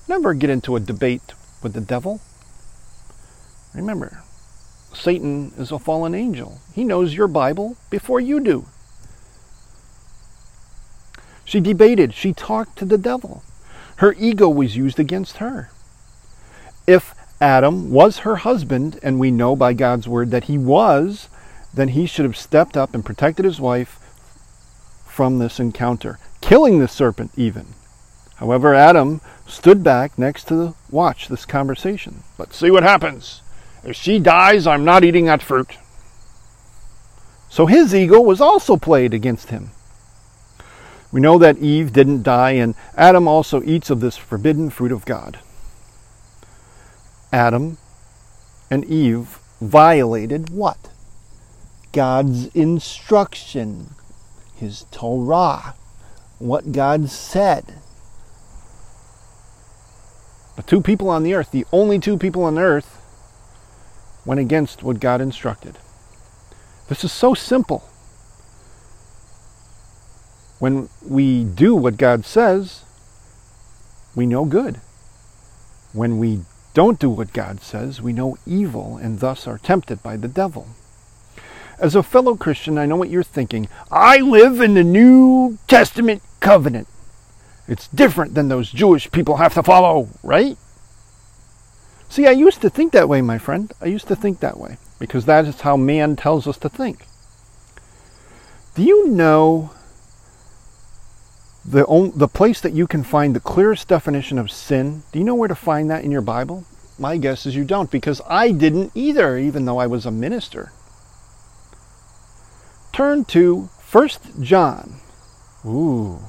Never 0.08 0.34
get 0.34 0.50
into 0.50 0.76
a 0.76 0.80
debate 0.80 1.34
with 1.62 1.74
the 1.74 1.82
devil. 1.82 2.22
Remember, 3.74 4.24
Satan 4.94 5.54
is 5.58 5.72
a 5.72 5.80
fallen 5.80 6.14
angel. 6.14 6.60
He 6.74 6.84
knows 6.84 7.14
your 7.14 7.28
Bible 7.28 7.78
before 7.90 8.20
you 8.20 8.40
do. 8.40 8.66
She 11.46 11.60
debated, 11.60 12.14
she 12.14 12.34
talked 12.34 12.78
to 12.78 12.86
the 12.86 12.98
devil. 12.98 13.44
Her 13.98 14.14
ego 14.14 14.50
was 14.50 14.76
used 14.76 15.00
against 15.00 15.38
her. 15.38 15.70
If 16.92 17.16
Adam 17.40 17.90
was 17.90 18.20
her 18.20 18.36
husband, 18.36 19.00
and 19.02 19.18
we 19.18 19.32
know 19.32 19.56
by 19.56 19.72
God's 19.72 20.10
word 20.10 20.30
that 20.32 20.44
he 20.44 20.58
was, 20.58 21.30
then 21.74 21.88
he 21.88 22.06
should 22.06 22.26
have 22.26 22.36
stepped 22.36 22.76
up 22.76 22.94
and 22.94 23.06
protected 23.06 23.46
his 23.46 23.62
wife 23.62 23.98
from 25.06 25.40
this 25.40 25.58
encounter, 25.58 26.20
killing 26.42 26.80
the 26.80 26.90
serpent 26.90 27.32
even. 27.38 27.68
However, 28.36 28.76
Adam 28.76 29.22
stood 29.48 29.86
back 29.86 30.20
next 30.20 30.50
to 30.50 30.76
watch 30.90 31.30
this 31.30 31.46
conversation. 31.46 32.24
Let's 32.38 32.58
see 32.58 32.72
what 32.72 32.84
happens. 32.84 33.42
If 33.86 33.96
she 33.96 34.20
dies, 34.20 34.68
I'm 34.68 34.84
not 34.84 35.06
eating 35.06 35.28
that 35.28 35.42
fruit. 35.42 35.78
So 37.50 37.68
his 37.68 37.96
ego 37.96 38.20
was 38.20 38.42
also 38.42 38.76
played 38.76 39.14
against 39.14 39.50
him. 39.50 39.72
We 41.10 41.22
know 41.22 41.38
that 41.38 41.58
Eve 41.60 41.94
didn't 41.94 42.24
die, 42.24 42.52
and 42.52 42.76
Adam 42.98 43.30
also 43.30 43.64
eats 43.64 43.90
of 43.90 44.02
this 44.02 44.18
forbidden 44.18 44.70
fruit 44.70 44.92
of 44.92 45.06
God. 45.06 45.40
Adam 47.32 47.78
and 48.70 48.84
Eve 48.86 49.40
violated 49.60 50.50
what? 50.50 50.90
God's 51.92 52.48
instruction, 52.48 53.96
His 54.56 54.86
Torah, 54.92 55.76
what 56.40 56.72
God 56.72 57.10
said. 57.10 57.76
The 60.56 60.64
two 60.64 60.82
people 60.82 61.10
on 61.10 61.24
the 61.24 61.34
earth, 61.34 61.52
the 61.52 61.66
only 61.72 62.00
two 62.00 62.18
people 62.18 62.44
on 62.44 62.58
earth, 62.58 62.98
went 64.26 64.40
against 64.40 64.84
what 64.84 65.00
God 65.00 65.22
instructed. 65.22 65.78
This 66.88 67.04
is 67.04 67.12
so 67.12 67.34
simple. 67.34 67.84
When 70.60 70.90
we 71.08 71.44
do 71.44 71.74
what 71.76 71.98
God 71.98 72.26
says, 72.26 72.84
we 74.16 74.26
know 74.26 74.46
good. 74.46 74.80
When 75.94 76.20
we 76.20 76.42
don't 76.74 77.00
do 77.00 77.10
what 77.10 77.34
God 77.34 77.62
says, 77.62 78.02
we 78.02 78.14
know 78.14 78.38
evil 78.46 78.98
and 78.98 79.20
thus 79.20 79.48
are 79.48 79.58
tempted 79.58 80.02
by 80.02 80.18
the 80.18 80.28
devil. 80.28 80.68
As 81.80 81.96
a 81.96 82.04
fellow 82.04 82.36
Christian, 82.36 82.78
I 82.78 82.86
know 82.86 82.96
what 82.96 83.10
you're 83.10 83.24
thinking. 83.24 83.68
I 83.92 84.18
live 84.18 84.62
in 84.62 84.76
the 84.76 84.84
New 84.84 85.58
Testament 85.68 86.22
covenant. 86.40 86.88
It's 87.68 87.88
different 87.88 88.36
than 88.36 88.50
those 88.50 88.72
Jewish 88.72 89.12
people 89.12 89.38
have 89.38 89.54
to 89.56 89.64
follow, 89.64 90.10
right? 90.24 90.58
See, 92.10 92.28
I 92.28 92.32
used 92.32 92.62
to 92.62 92.70
think 92.70 92.92
that 92.92 93.10
way, 93.10 93.22
my 93.22 93.38
friend. 93.38 93.72
I 93.82 93.86
used 93.86 94.08
to 94.10 94.16
think 94.16 94.42
that 94.42 94.60
way 94.60 94.78
because 95.00 95.26
that 95.26 95.46
is 95.46 95.62
how 95.62 95.78
man 95.78 96.16
tells 96.16 96.46
us 96.46 96.58
to 96.60 96.70
think. 96.70 97.06
Do 98.76 98.84
you 98.84 99.08
know 99.08 99.72
the, 101.64 102.12
the 102.16 102.28
place 102.28 102.62
that 102.62 102.74
you 102.74 102.88
can 102.88 103.04
find 103.04 103.36
the 103.36 103.40
clearest 103.40 103.88
definition 103.88 104.38
of 104.38 104.52
sin, 104.52 105.04
do 105.12 105.20
you 105.20 105.26
know 105.26 105.36
where 105.36 105.48
to 105.48 105.56
find 105.56 105.90
that 105.90 106.04
in 106.04 106.12
your 106.12 106.22
Bible? 106.22 106.66
My 106.98 107.18
guess 107.18 107.46
is 107.46 107.56
you 107.56 107.64
don't, 107.64 107.92
because 107.92 108.22
I 108.28 108.52
didn't 108.52 108.92
either, 108.96 109.38
even 109.38 109.66
though 109.66 109.78
I 109.78 109.88
was 109.88 110.06
a 110.06 110.12
minister. 110.12 110.72
Turn 112.94 113.26
to 113.26 113.70
1 113.92 114.10
John. 114.42 115.00
Ooh. 115.66 116.20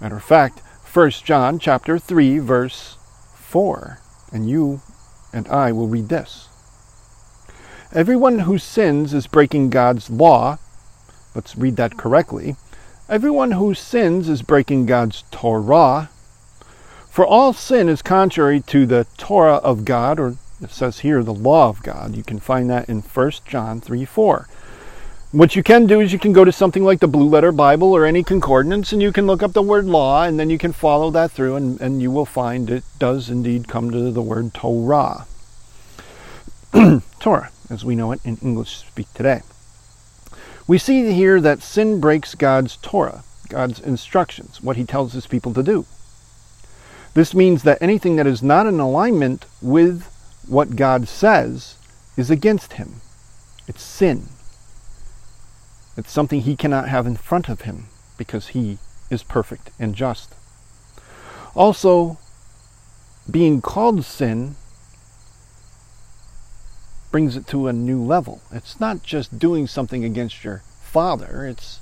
Matter 0.00 0.16
of 0.16 0.24
fact, 0.24 0.60
1 0.92 1.10
John 1.10 1.58
chapter 1.58 1.98
3, 1.98 2.38
verse 2.38 2.96
4. 3.36 4.00
And 4.32 4.48
you 4.48 4.80
and 5.32 5.46
I 5.48 5.72
will 5.72 5.88
read 5.88 6.08
this. 6.08 6.48
Everyone 7.92 8.40
who 8.40 8.58
sins 8.58 9.12
is 9.14 9.26
breaking 9.26 9.70
God's 9.70 10.10
law 10.10 10.58
let's 11.34 11.56
read 11.56 11.76
that 11.76 11.96
correctly. 11.96 12.56
Everyone 13.12 13.50
who 13.50 13.74
sins 13.74 14.26
is 14.26 14.40
breaking 14.40 14.86
God's 14.86 15.24
Torah. 15.30 16.08
For 17.10 17.26
all 17.26 17.52
sin 17.52 17.90
is 17.90 18.00
contrary 18.00 18.62
to 18.68 18.86
the 18.86 19.06
Torah 19.18 19.56
of 19.56 19.84
God, 19.84 20.18
or 20.18 20.36
it 20.62 20.70
says 20.70 21.00
here 21.00 21.22
the 21.22 21.34
law 21.34 21.68
of 21.68 21.82
God. 21.82 22.16
You 22.16 22.22
can 22.22 22.38
find 22.40 22.70
that 22.70 22.88
in 22.88 23.02
1 23.02 23.32
John 23.44 23.82
3 23.82 24.06
4. 24.06 24.48
What 25.30 25.54
you 25.54 25.62
can 25.62 25.84
do 25.86 26.00
is 26.00 26.14
you 26.14 26.18
can 26.18 26.32
go 26.32 26.46
to 26.46 26.50
something 26.50 26.84
like 26.84 27.00
the 27.00 27.06
Blue 27.06 27.28
Letter 27.28 27.52
Bible 27.52 27.94
or 27.94 28.06
any 28.06 28.22
concordance 28.22 28.94
and 28.94 29.02
you 29.02 29.12
can 29.12 29.26
look 29.26 29.42
up 29.42 29.52
the 29.52 29.60
word 29.60 29.84
law 29.84 30.22
and 30.22 30.40
then 30.40 30.48
you 30.48 30.56
can 30.56 30.72
follow 30.72 31.10
that 31.10 31.32
through 31.32 31.56
and, 31.56 31.78
and 31.82 32.00
you 32.00 32.10
will 32.10 32.24
find 32.24 32.70
it 32.70 32.84
does 32.98 33.28
indeed 33.28 33.68
come 33.68 33.90
to 33.90 34.10
the 34.10 34.22
word 34.22 34.54
Torah. 34.54 35.26
Torah, 37.20 37.50
as 37.68 37.84
we 37.84 37.94
know 37.94 38.10
it 38.12 38.20
in 38.24 38.38
English 38.38 38.78
speak 38.78 39.12
today. 39.12 39.42
We 40.66 40.78
see 40.78 41.12
here 41.12 41.40
that 41.40 41.62
sin 41.62 42.00
breaks 42.00 42.34
God's 42.34 42.76
Torah, 42.76 43.24
God's 43.48 43.80
instructions, 43.80 44.62
what 44.62 44.76
he 44.76 44.84
tells 44.84 45.12
his 45.12 45.26
people 45.26 45.52
to 45.54 45.62
do. 45.62 45.86
This 47.14 47.34
means 47.34 47.62
that 47.64 47.82
anything 47.82 48.16
that 48.16 48.26
is 48.26 48.42
not 48.42 48.66
in 48.66 48.80
alignment 48.80 49.44
with 49.60 50.04
what 50.48 50.76
God 50.76 51.08
says 51.08 51.76
is 52.16 52.30
against 52.30 52.74
him. 52.74 53.00
It's 53.68 53.82
sin. 53.82 54.28
It's 55.96 56.10
something 56.10 56.40
he 56.40 56.56
cannot 56.56 56.88
have 56.88 57.06
in 57.06 57.16
front 57.16 57.48
of 57.48 57.62
him 57.62 57.86
because 58.16 58.48
he 58.48 58.78
is 59.10 59.22
perfect 59.22 59.70
and 59.78 59.94
just. 59.94 60.34
Also, 61.54 62.18
being 63.30 63.60
called 63.60 64.04
sin 64.04 64.56
brings 67.12 67.36
it 67.36 67.46
to 67.46 67.68
a 67.68 67.72
new 67.72 68.02
level. 68.02 68.40
It's 68.50 68.80
not 68.80 69.02
just 69.02 69.38
doing 69.38 69.66
something 69.66 70.04
against 70.04 70.42
your 70.42 70.62
father, 70.82 71.46
it's 71.46 71.78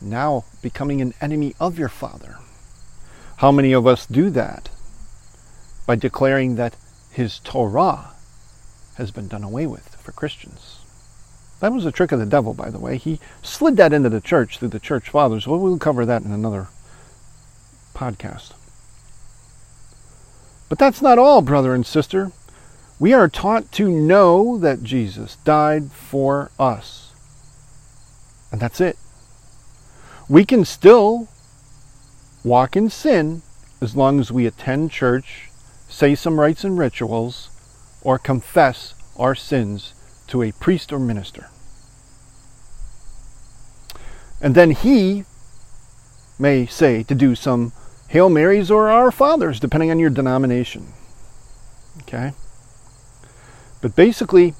now 0.00 0.44
becoming 0.62 1.00
an 1.00 1.14
enemy 1.20 1.54
of 1.60 1.78
your 1.78 1.88
father. 1.88 2.38
How 3.38 3.50
many 3.50 3.72
of 3.72 3.86
us 3.86 4.06
do 4.06 4.30
that? 4.30 4.70
By 5.86 5.96
declaring 5.96 6.54
that 6.56 6.76
his 7.10 7.40
Torah 7.40 8.12
has 8.96 9.10
been 9.10 9.28
done 9.28 9.42
away 9.42 9.66
with 9.66 9.96
for 9.96 10.12
Christians. 10.12 10.78
That 11.60 11.72
was 11.72 11.84
a 11.84 11.92
trick 11.92 12.12
of 12.12 12.18
the 12.18 12.26
devil, 12.26 12.54
by 12.54 12.70
the 12.70 12.78
way. 12.78 12.96
He 12.96 13.20
slid 13.42 13.76
that 13.76 13.92
into 13.92 14.08
the 14.08 14.20
church 14.20 14.58
through 14.58 14.68
the 14.68 14.80
church 14.80 15.10
fathers. 15.10 15.46
Well, 15.46 15.58
we'll 15.58 15.78
cover 15.78 16.06
that 16.06 16.22
in 16.22 16.32
another 16.32 16.68
podcast. 17.94 18.52
But 20.68 20.78
that's 20.78 21.02
not 21.02 21.18
all, 21.18 21.42
brother 21.42 21.74
and 21.74 21.86
sister. 21.86 22.32
We 22.98 23.12
are 23.12 23.28
taught 23.28 23.72
to 23.72 23.88
know 23.88 24.58
that 24.58 24.82
Jesus 24.82 25.36
died 25.44 25.90
for 25.90 26.50
us. 26.58 27.12
And 28.52 28.60
that's 28.60 28.80
it. 28.80 28.96
We 30.28 30.44
can 30.44 30.64
still 30.64 31.28
walk 32.44 32.76
in 32.76 32.88
sin 32.88 33.42
as 33.80 33.96
long 33.96 34.20
as 34.20 34.30
we 34.30 34.46
attend 34.46 34.90
church, 34.90 35.50
say 35.88 36.14
some 36.14 36.38
rites 36.38 36.64
and 36.64 36.78
rituals, 36.78 37.50
or 38.02 38.18
confess 38.18 38.94
our 39.16 39.34
sins 39.34 39.94
to 40.28 40.42
a 40.42 40.52
priest 40.52 40.92
or 40.92 40.98
minister. 40.98 41.48
And 44.40 44.54
then 44.54 44.70
he 44.70 45.24
may 46.38 46.66
say 46.66 47.02
to 47.04 47.14
do 47.14 47.34
some 47.34 47.72
Hail 48.08 48.28
Marys 48.28 48.70
or 48.70 48.88
Our 48.88 49.10
Fathers, 49.10 49.58
depending 49.58 49.90
on 49.90 49.98
your 49.98 50.10
denomination. 50.10 50.92
Okay? 52.02 52.32
But 53.84 53.94
basically, 53.94 54.54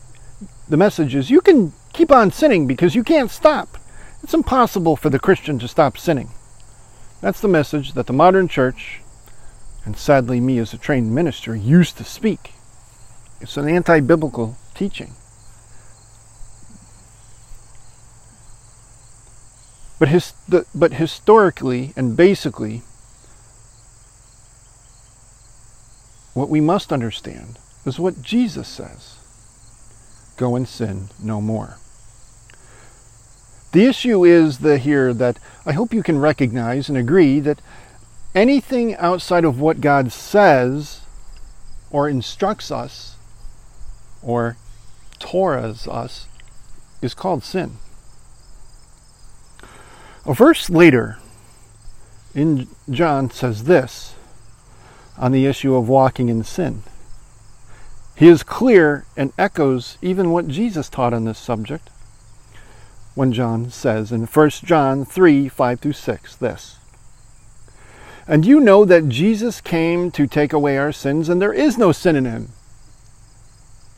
the 0.69 0.77
message 0.77 1.15
is 1.15 1.31
you 1.31 1.41
can 1.41 1.73
keep 1.95 2.13
on 2.13 2.31
sinning 2.31 2.67
because 2.67 2.95
you 2.95 3.03
can't 3.03 3.31
stop. 3.31 3.79
It's 4.23 4.35
impossible 4.35 4.97
for 4.97 5.09
the 5.09 5.19
Christian 5.19 5.59
to 5.61 5.67
stop 5.67 5.97
sinning. 5.97 6.29
That's 7.23 7.41
the 7.41 7.49
message 7.49 7.95
that 7.95 8.07
the 8.07 8.13
modern 8.13 8.49
church, 8.49 9.01
and 9.87 9.97
sadly 9.97 10.41
me 10.41 10.59
as 10.59 10.75
a 10.75 10.77
trained 10.77 11.15
minister, 11.15 11.57
used 11.57 11.97
to 11.97 12.05
speak. 12.05 12.53
It's 13.41 13.57
an 13.57 13.67
anti 13.67 14.01
biblical 14.01 14.59
teaching. 14.75 15.13
But, 19.99 20.09
his, 20.09 20.35
but 20.75 20.93
historically 20.93 21.95
and 21.97 22.15
basically, 22.15 22.83
what 26.35 26.51
we 26.51 26.61
must 26.61 26.93
understand 26.93 27.59
is 27.87 27.99
what 27.99 28.23
Jesus 28.23 28.69
says 28.69 29.14
go 30.37 30.57
and 30.57 30.69
sin 30.69 31.09
no 31.23 31.41
more. 31.41 31.79
The 33.73 33.87
issue 33.87 34.25
is 34.25 34.59
the 34.59 34.79
here 34.79 35.13
that 35.15 35.39
I 35.67 35.73
hope 35.73 35.93
you 35.93 36.03
can 36.03 36.21
recognize 36.21 36.89
and 36.89 36.97
agree 36.97 37.41
that 37.41 37.61
anything 38.35 38.95
outside 38.97 39.45
of 39.45 39.61
what 39.61 39.81
God 39.81 40.13
says 40.13 41.01
or 41.91 42.09
instructs 42.09 42.71
us 42.71 43.17
or 44.23 44.57
Torahs 45.19 45.89
us 45.89 46.27
is 47.03 47.15
called 47.15 47.43
sin. 47.43 47.79
A 50.27 50.35
verse 50.35 50.71
later 50.71 51.19
in 52.35 52.69
John 52.91 53.31
says 53.31 53.65
this 53.65 54.15
on 55.19 55.33
the 55.33 55.47
issue 55.47 55.75
of 55.75 55.89
walking 55.89 56.29
in 56.29 56.45
sin. 56.45 56.83
He 58.17 58.29
is 58.29 58.43
clear 58.43 59.05
and 59.17 59.33
echoes 59.37 59.99
even 60.01 60.31
what 60.31 60.49
Jesus 60.49 60.89
taught 60.89 61.13
on 61.13 61.25
this 61.25 61.39
subject 61.39 61.91
when 63.15 63.33
John 63.33 63.71
says 63.71 64.13
in 64.13 64.27
1 64.27 64.51
John 64.51 65.05
3 65.05 65.49
5 65.49 65.81
through 65.81 65.93
6 65.93 66.37
this. 66.37 66.79
And 68.27 68.47
you 68.47 68.61
know 68.61 68.85
that 68.85 69.09
Jesus 69.09 69.61
came 69.61 70.11
to 70.13 70.27
take 70.27 70.53
away 70.53 70.79
our 70.79 70.93
sins, 70.93 71.29
and 71.29 71.43
there 71.43 71.53
is 71.53 71.77
no 71.77 71.93
sin 71.93 72.17
in 72.17 72.25
him. 72.25 72.49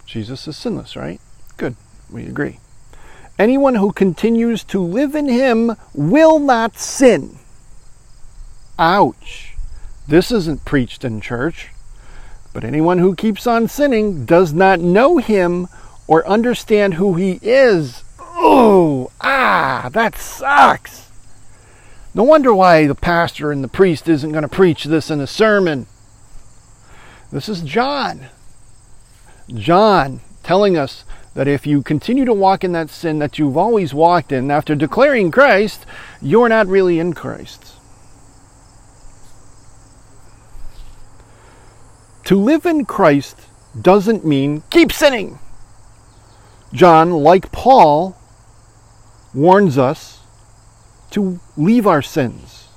Jesus 0.04 0.48
is 0.48 0.56
sinless, 0.56 0.96
right? 0.96 1.20
Good, 1.56 1.76
we 2.10 2.26
agree. 2.26 2.58
Anyone 3.38 3.76
who 3.76 3.92
continues 3.92 4.64
to 4.64 4.80
live 4.80 5.14
in 5.14 5.28
him 5.28 5.76
will 5.94 6.38
not 6.38 6.76
sin. 6.76 7.38
Ouch. 8.78 9.54
This 10.08 10.32
isn't 10.32 10.64
preached 10.64 11.04
in 11.04 11.20
church. 11.20 11.70
But 12.56 12.64
anyone 12.64 13.00
who 13.00 13.14
keeps 13.14 13.46
on 13.46 13.68
sinning 13.68 14.24
does 14.24 14.54
not 14.54 14.80
know 14.80 15.18
him 15.18 15.68
or 16.06 16.26
understand 16.26 16.94
who 16.94 17.12
he 17.12 17.38
is. 17.42 18.02
Oh, 18.18 19.10
ah, 19.20 19.90
that 19.92 20.16
sucks. 20.16 21.10
No 22.14 22.22
wonder 22.22 22.54
why 22.54 22.86
the 22.86 22.94
pastor 22.94 23.52
and 23.52 23.62
the 23.62 23.68
priest 23.68 24.08
isn't 24.08 24.32
going 24.32 24.40
to 24.40 24.48
preach 24.48 24.84
this 24.84 25.10
in 25.10 25.20
a 25.20 25.26
sermon. 25.26 25.84
This 27.30 27.46
is 27.46 27.60
John. 27.60 28.28
John 29.52 30.22
telling 30.42 30.78
us 30.78 31.04
that 31.34 31.46
if 31.46 31.66
you 31.66 31.82
continue 31.82 32.24
to 32.24 32.32
walk 32.32 32.64
in 32.64 32.72
that 32.72 32.88
sin 32.88 33.18
that 33.18 33.38
you've 33.38 33.58
always 33.58 33.92
walked 33.92 34.32
in 34.32 34.50
after 34.50 34.74
declaring 34.74 35.30
Christ, 35.30 35.84
you're 36.22 36.48
not 36.48 36.68
really 36.68 36.98
in 37.00 37.12
Christ. 37.12 37.75
To 42.26 42.36
live 42.36 42.66
in 42.66 42.84
Christ 42.84 43.38
doesn't 43.80 44.24
mean 44.24 44.64
keep 44.70 44.90
sinning. 44.92 45.38
John, 46.72 47.10
like 47.12 47.52
Paul, 47.52 48.16
warns 49.32 49.78
us 49.78 50.20
to 51.12 51.38
leave 51.56 51.86
our 51.86 52.02
sins. 52.02 52.68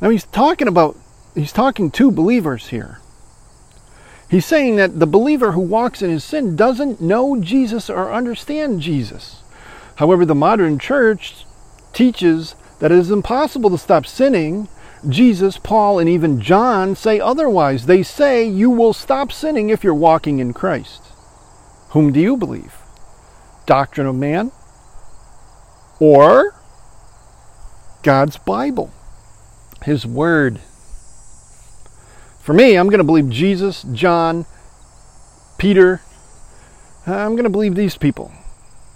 Now 0.00 0.08
he's 0.08 0.24
talking 0.24 0.66
about, 0.66 0.96
he's 1.34 1.52
talking 1.52 1.90
to 1.92 2.10
believers 2.10 2.68
here. 2.68 3.00
He's 4.30 4.46
saying 4.46 4.76
that 4.76 4.98
the 4.98 5.06
believer 5.06 5.52
who 5.52 5.60
walks 5.60 6.00
in 6.00 6.10
his 6.10 6.24
sin 6.24 6.56
doesn't 6.56 7.02
know 7.02 7.38
Jesus 7.40 7.88
or 7.90 8.12
understand 8.12 8.80
Jesus. 8.80 9.42
However, 9.96 10.24
the 10.24 10.34
modern 10.34 10.78
church 10.78 11.44
teaches 11.92 12.54
that 12.78 12.90
it 12.90 12.98
is 12.98 13.10
impossible 13.10 13.70
to 13.70 13.78
stop 13.78 14.06
sinning. 14.06 14.68
Jesus, 15.08 15.58
Paul, 15.58 15.98
and 15.98 16.08
even 16.08 16.40
John 16.40 16.96
say 16.96 17.20
otherwise. 17.20 17.86
They 17.86 18.02
say 18.02 18.44
you 18.44 18.70
will 18.70 18.92
stop 18.92 19.32
sinning 19.32 19.70
if 19.70 19.84
you're 19.84 19.94
walking 19.94 20.38
in 20.38 20.52
Christ. 20.52 21.02
Whom 21.90 22.12
do 22.12 22.20
you 22.20 22.36
believe? 22.36 22.74
Doctrine 23.66 24.06
of 24.06 24.14
man 24.14 24.52
or 25.98 26.54
God's 28.02 28.36
Bible, 28.36 28.92
His 29.82 30.06
Word? 30.06 30.60
For 32.40 32.52
me, 32.52 32.76
I'm 32.76 32.88
going 32.88 32.98
to 32.98 33.04
believe 33.04 33.28
Jesus, 33.28 33.82
John, 33.92 34.46
Peter. 35.58 36.00
I'm 37.06 37.32
going 37.32 37.44
to 37.44 37.50
believe 37.50 37.74
these 37.74 37.96
people. 37.96 38.32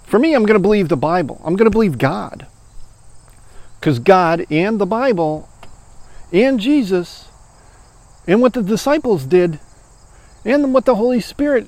For 0.05 0.19
me, 0.19 0.33
I'm 0.33 0.45
going 0.45 0.59
to 0.59 0.61
believe 0.61 0.89
the 0.89 0.97
Bible. 0.97 1.41
I'm 1.43 1.55
going 1.55 1.65
to 1.65 1.71
believe 1.71 1.97
God. 1.97 2.47
Because 3.79 3.99
God 3.99 4.45
and 4.49 4.79
the 4.79 4.85
Bible 4.85 5.49
and 6.31 6.59
Jesus 6.59 7.29
and 8.27 8.41
what 8.41 8.53
the 8.53 8.61
disciples 8.61 9.25
did 9.25 9.59
and 10.45 10.73
what 10.73 10.85
the 10.85 10.95
Holy 10.95 11.19
Spirit 11.19 11.67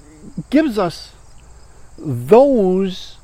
gives 0.50 0.78
us 0.78 1.14
those 1.98 3.18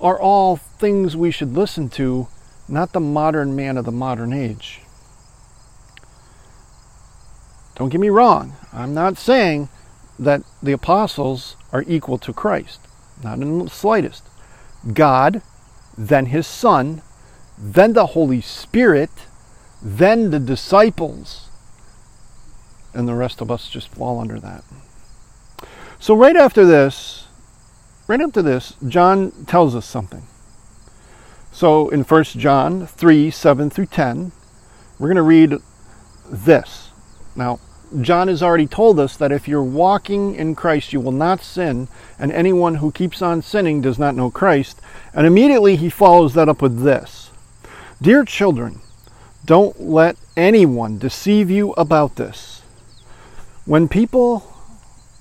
are 0.00 0.20
all 0.20 0.56
things 0.56 1.16
we 1.16 1.30
should 1.30 1.54
listen 1.54 1.88
to, 1.88 2.28
not 2.68 2.92
the 2.92 3.00
modern 3.00 3.56
man 3.56 3.76
of 3.76 3.84
the 3.84 3.92
modern 3.92 4.32
age. 4.32 4.80
Don't 7.76 7.88
get 7.88 8.00
me 8.00 8.08
wrong, 8.08 8.54
I'm 8.72 8.94
not 8.94 9.18
saying 9.18 9.68
that 10.18 10.42
the 10.62 10.72
apostles 10.72 11.56
are 11.72 11.84
equal 11.86 12.18
to 12.18 12.32
Christ, 12.32 12.80
not 13.22 13.38
in 13.38 13.64
the 13.64 13.70
slightest. 13.70 14.24
God, 14.92 15.42
then 15.96 16.26
his 16.26 16.46
Son, 16.46 17.02
then 17.58 17.92
the 17.92 18.06
Holy 18.06 18.40
Spirit, 18.40 19.10
then 19.82 20.30
the 20.30 20.40
disciples, 20.40 21.48
and 22.94 23.06
the 23.06 23.14
rest 23.14 23.40
of 23.40 23.50
us 23.50 23.68
just 23.68 23.88
fall 23.88 24.20
under 24.20 24.40
that. 24.40 24.64
So, 25.98 26.14
right 26.14 26.36
after 26.36 26.64
this, 26.64 27.26
right 28.06 28.20
after 28.20 28.42
this, 28.42 28.74
John 28.86 29.32
tells 29.46 29.74
us 29.74 29.86
something. 29.86 30.26
So, 31.52 31.88
in 31.88 32.02
1 32.02 32.24
John 32.24 32.86
3 32.86 33.30
7 33.30 33.70
through 33.70 33.86
10, 33.86 34.32
we're 34.98 35.08
going 35.08 35.16
to 35.16 35.22
read 35.22 35.54
this. 36.30 36.90
Now, 37.34 37.60
John 38.00 38.28
has 38.28 38.42
already 38.42 38.66
told 38.66 38.98
us 38.98 39.16
that 39.16 39.30
if 39.30 39.46
you're 39.46 39.62
walking 39.62 40.34
in 40.34 40.54
Christ, 40.54 40.92
you 40.92 41.00
will 41.00 41.12
not 41.12 41.40
sin, 41.40 41.88
and 42.18 42.32
anyone 42.32 42.76
who 42.76 42.90
keeps 42.90 43.22
on 43.22 43.42
sinning 43.42 43.80
does 43.80 43.98
not 43.98 44.16
know 44.16 44.30
Christ. 44.30 44.80
And 45.14 45.26
immediately 45.26 45.76
he 45.76 45.88
follows 45.88 46.34
that 46.34 46.48
up 46.48 46.60
with 46.60 46.82
this 46.82 47.30
Dear 48.02 48.24
children, 48.24 48.80
don't 49.46 49.80
let 49.80 50.16
anyone 50.36 50.98
deceive 50.98 51.50
you 51.50 51.72
about 51.72 52.16
this. 52.16 52.62
When 53.64 53.88
people 53.88 54.52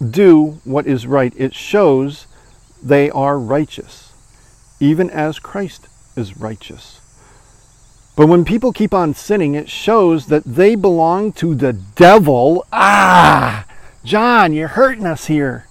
do 0.02 0.60
what 0.64 0.88
is 0.88 1.08
right, 1.08 1.34
it 1.38 1.54
shows 1.54 2.26
they 2.82 3.10
are 3.12 3.40
righteous, 3.40 4.14
even 4.80 5.10
as 5.10 5.40
Christ 5.40 5.88
is 6.18 6.38
righteous. 6.38 7.00
But 8.16 8.28
when 8.28 8.46
people 8.46 8.72
keep 8.72 8.94
on 8.94 9.14
sinning, 9.14 9.56
it 9.56 9.70
shows 9.70 10.28
that 10.28 10.44
they 10.44 10.76
belong 10.76 11.32
to 11.34 11.54
the 11.54 11.74
devil. 11.74 12.66
Ah, 12.72 13.66
John, 14.04 14.54
you're 14.54 14.70
hurting 14.70 15.06
us 15.06 15.28
here. 15.28 15.68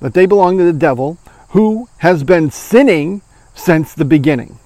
That 0.00 0.14
they 0.14 0.26
belong 0.26 0.58
to 0.58 0.64
the 0.64 0.72
devil 0.72 1.18
who 1.50 1.88
has 1.98 2.22
been 2.22 2.50
sinning 2.50 3.22
since 3.54 3.94
the 3.94 4.04
beginning. 4.04 4.59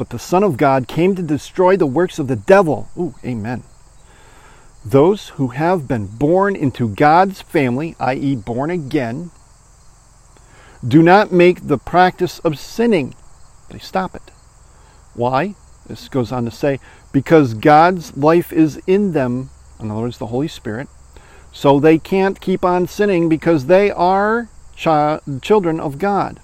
But 0.00 0.08
the 0.08 0.18
Son 0.18 0.42
of 0.42 0.56
God 0.56 0.88
came 0.88 1.14
to 1.14 1.22
destroy 1.22 1.76
the 1.76 1.84
works 1.84 2.18
of 2.18 2.26
the 2.26 2.34
devil. 2.34 2.88
Ooh, 2.96 3.16
amen. 3.22 3.64
Those 4.82 5.28
who 5.36 5.48
have 5.48 5.86
been 5.86 6.06
born 6.06 6.56
into 6.56 6.88
God's 6.88 7.42
family, 7.42 7.94
i.e., 8.00 8.34
born 8.34 8.70
again, 8.70 9.30
do 10.82 11.02
not 11.02 11.32
make 11.32 11.68
the 11.68 11.76
practice 11.76 12.38
of 12.38 12.58
sinning 12.58 13.14
they 13.68 13.78
stop 13.78 14.14
it. 14.14 14.32
Why? 15.12 15.54
This 15.86 16.08
goes 16.08 16.32
on 16.32 16.46
to 16.46 16.50
say, 16.50 16.80
because 17.12 17.52
God's 17.52 18.16
life 18.16 18.54
is 18.54 18.80
in 18.86 19.12
them, 19.12 19.50
in 19.78 19.90
other 19.90 20.00
words, 20.00 20.16
the 20.16 20.28
Holy 20.28 20.48
Spirit, 20.48 20.88
so 21.52 21.78
they 21.78 21.98
can't 21.98 22.40
keep 22.40 22.64
on 22.64 22.86
sinning 22.86 23.28
because 23.28 23.66
they 23.66 23.90
are 23.90 24.48
chi- 24.82 25.20
children 25.42 25.78
of 25.78 25.98
God. 25.98 26.40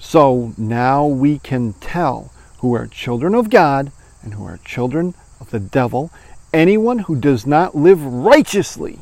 So 0.00 0.54
now 0.58 1.06
we 1.06 1.38
can 1.38 1.74
tell 1.74 2.31
who 2.62 2.74
are 2.74 2.86
children 2.86 3.34
of 3.34 3.50
God 3.50 3.90
and 4.22 4.34
who 4.34 4.44
are 4.44 4.58
children 4.64 5.14
of 5.40 5.50
the 5.50 5.58
devil. 5.58 6.12
Anyone 6.54 7.00
who 7.00 7.16
does 7.16 7.44
not 7.44 7.74
live 7.74 8.02
righteously 8.04 9.00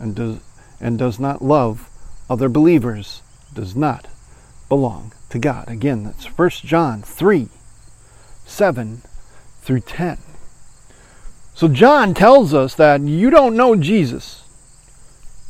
and 0.00 0.16
does, 0.16 0.40
and 0.80 0.98
does 0.98 1.20
not 1.20 1.40
love 1.40 1.88
other 2.28 2.48
believers 2.48 3.22
does 3.54 3.76
not 3.76 4.08
belong 4.68 5.12
to 5.28 5.38
God. 5.38 5.68
Again, 5.68 6.02
that's 6.02 6.26
1 6.26 6.50
John 6.50 7.02
3 7.02 7.48
7 8.44 9.02
through 9.62 9.80
10. 9.80 10.18
So 11.54 11.68
John 11.68 12.12
tells 12.12 12.52
us 12.52 12.74
that 12.74 13.02
you 13.02 13.30
don't 13.30 13.56
know 13.56 13.76
Jesus. 13.76 14.42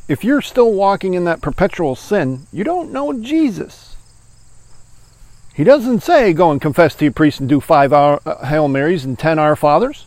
If 0.09 0.25
you're 0.25 0.43
still 0.43 0.75
walking 0.75 1.15
in 1.15 1.25
that 1.25 1.41
perpetual 1.41 1.97
sin, 1.97 2.47
you 2.53 2.65
don't 2.65 2.93
know 2.93 3.15
Jesus. 3.15 3.90
He 5.55 5.65
doesn't 5.65 6.03
say 6.03 6.33
go 6.33 6.51
and 6.51 6.61
confess 6.61 6.95
to 6.97 7.05
your 7.05 7.13
priest 7.13 7.41
and 7.41 7.49
do 7.49 7.61
five 7.61 7.93
uh, 7.93 8.19
Hail 8.47 8.69
Marys 8.69 9.05
and 9.05 9.19
ten 9.19 9.39
Our 9.39 9.57
Fathers. 9.57 10.07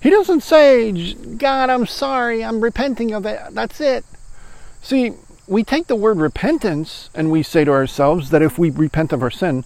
He 0.00 0.10
doesn't 0.10 0.42
say, 0.42 1.12
God, 1.14 1.68
I'm 1.68 1.86
sorry, 1.86 2.42
I'm 2.42 2.60
repenting 2.60 3.12
of 3.12 3.26
it. 3.26 3.40
That's 3.50 3.80
it. 3.80 4.04
See, 4.82 5.12
we 5.46 5.62
take 5.62 5.88
the 5.88 5.96
word 5.96 6.18
repentance 6.18 7.10
and 7.14 7.30
we 7.30 7.42
say 7.42 7.64
to 7.64 7.70
ourselves 7.70 8.30
that 8.30 8.40
if 8.40 8.58
we 8.58 8.70
repent 8.70 9.12
of 9.12 9.22
our 9.22 9.30
sin, 9.30 9.64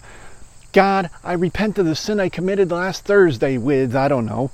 God, 0.73 1.09
I 1.23 1.33
repent 1.33 1.77
of 1.77 1.85
the 1.85 1.95
sin 1.95 2.19
I 2.19 2.27
committed 2.27 2.69
last 2.69 3.05
Thursday 3.05 3.57
with, 3.57 3.95
I 3.95 4.09
don't 4.09 4.25
know, 4.25 4.51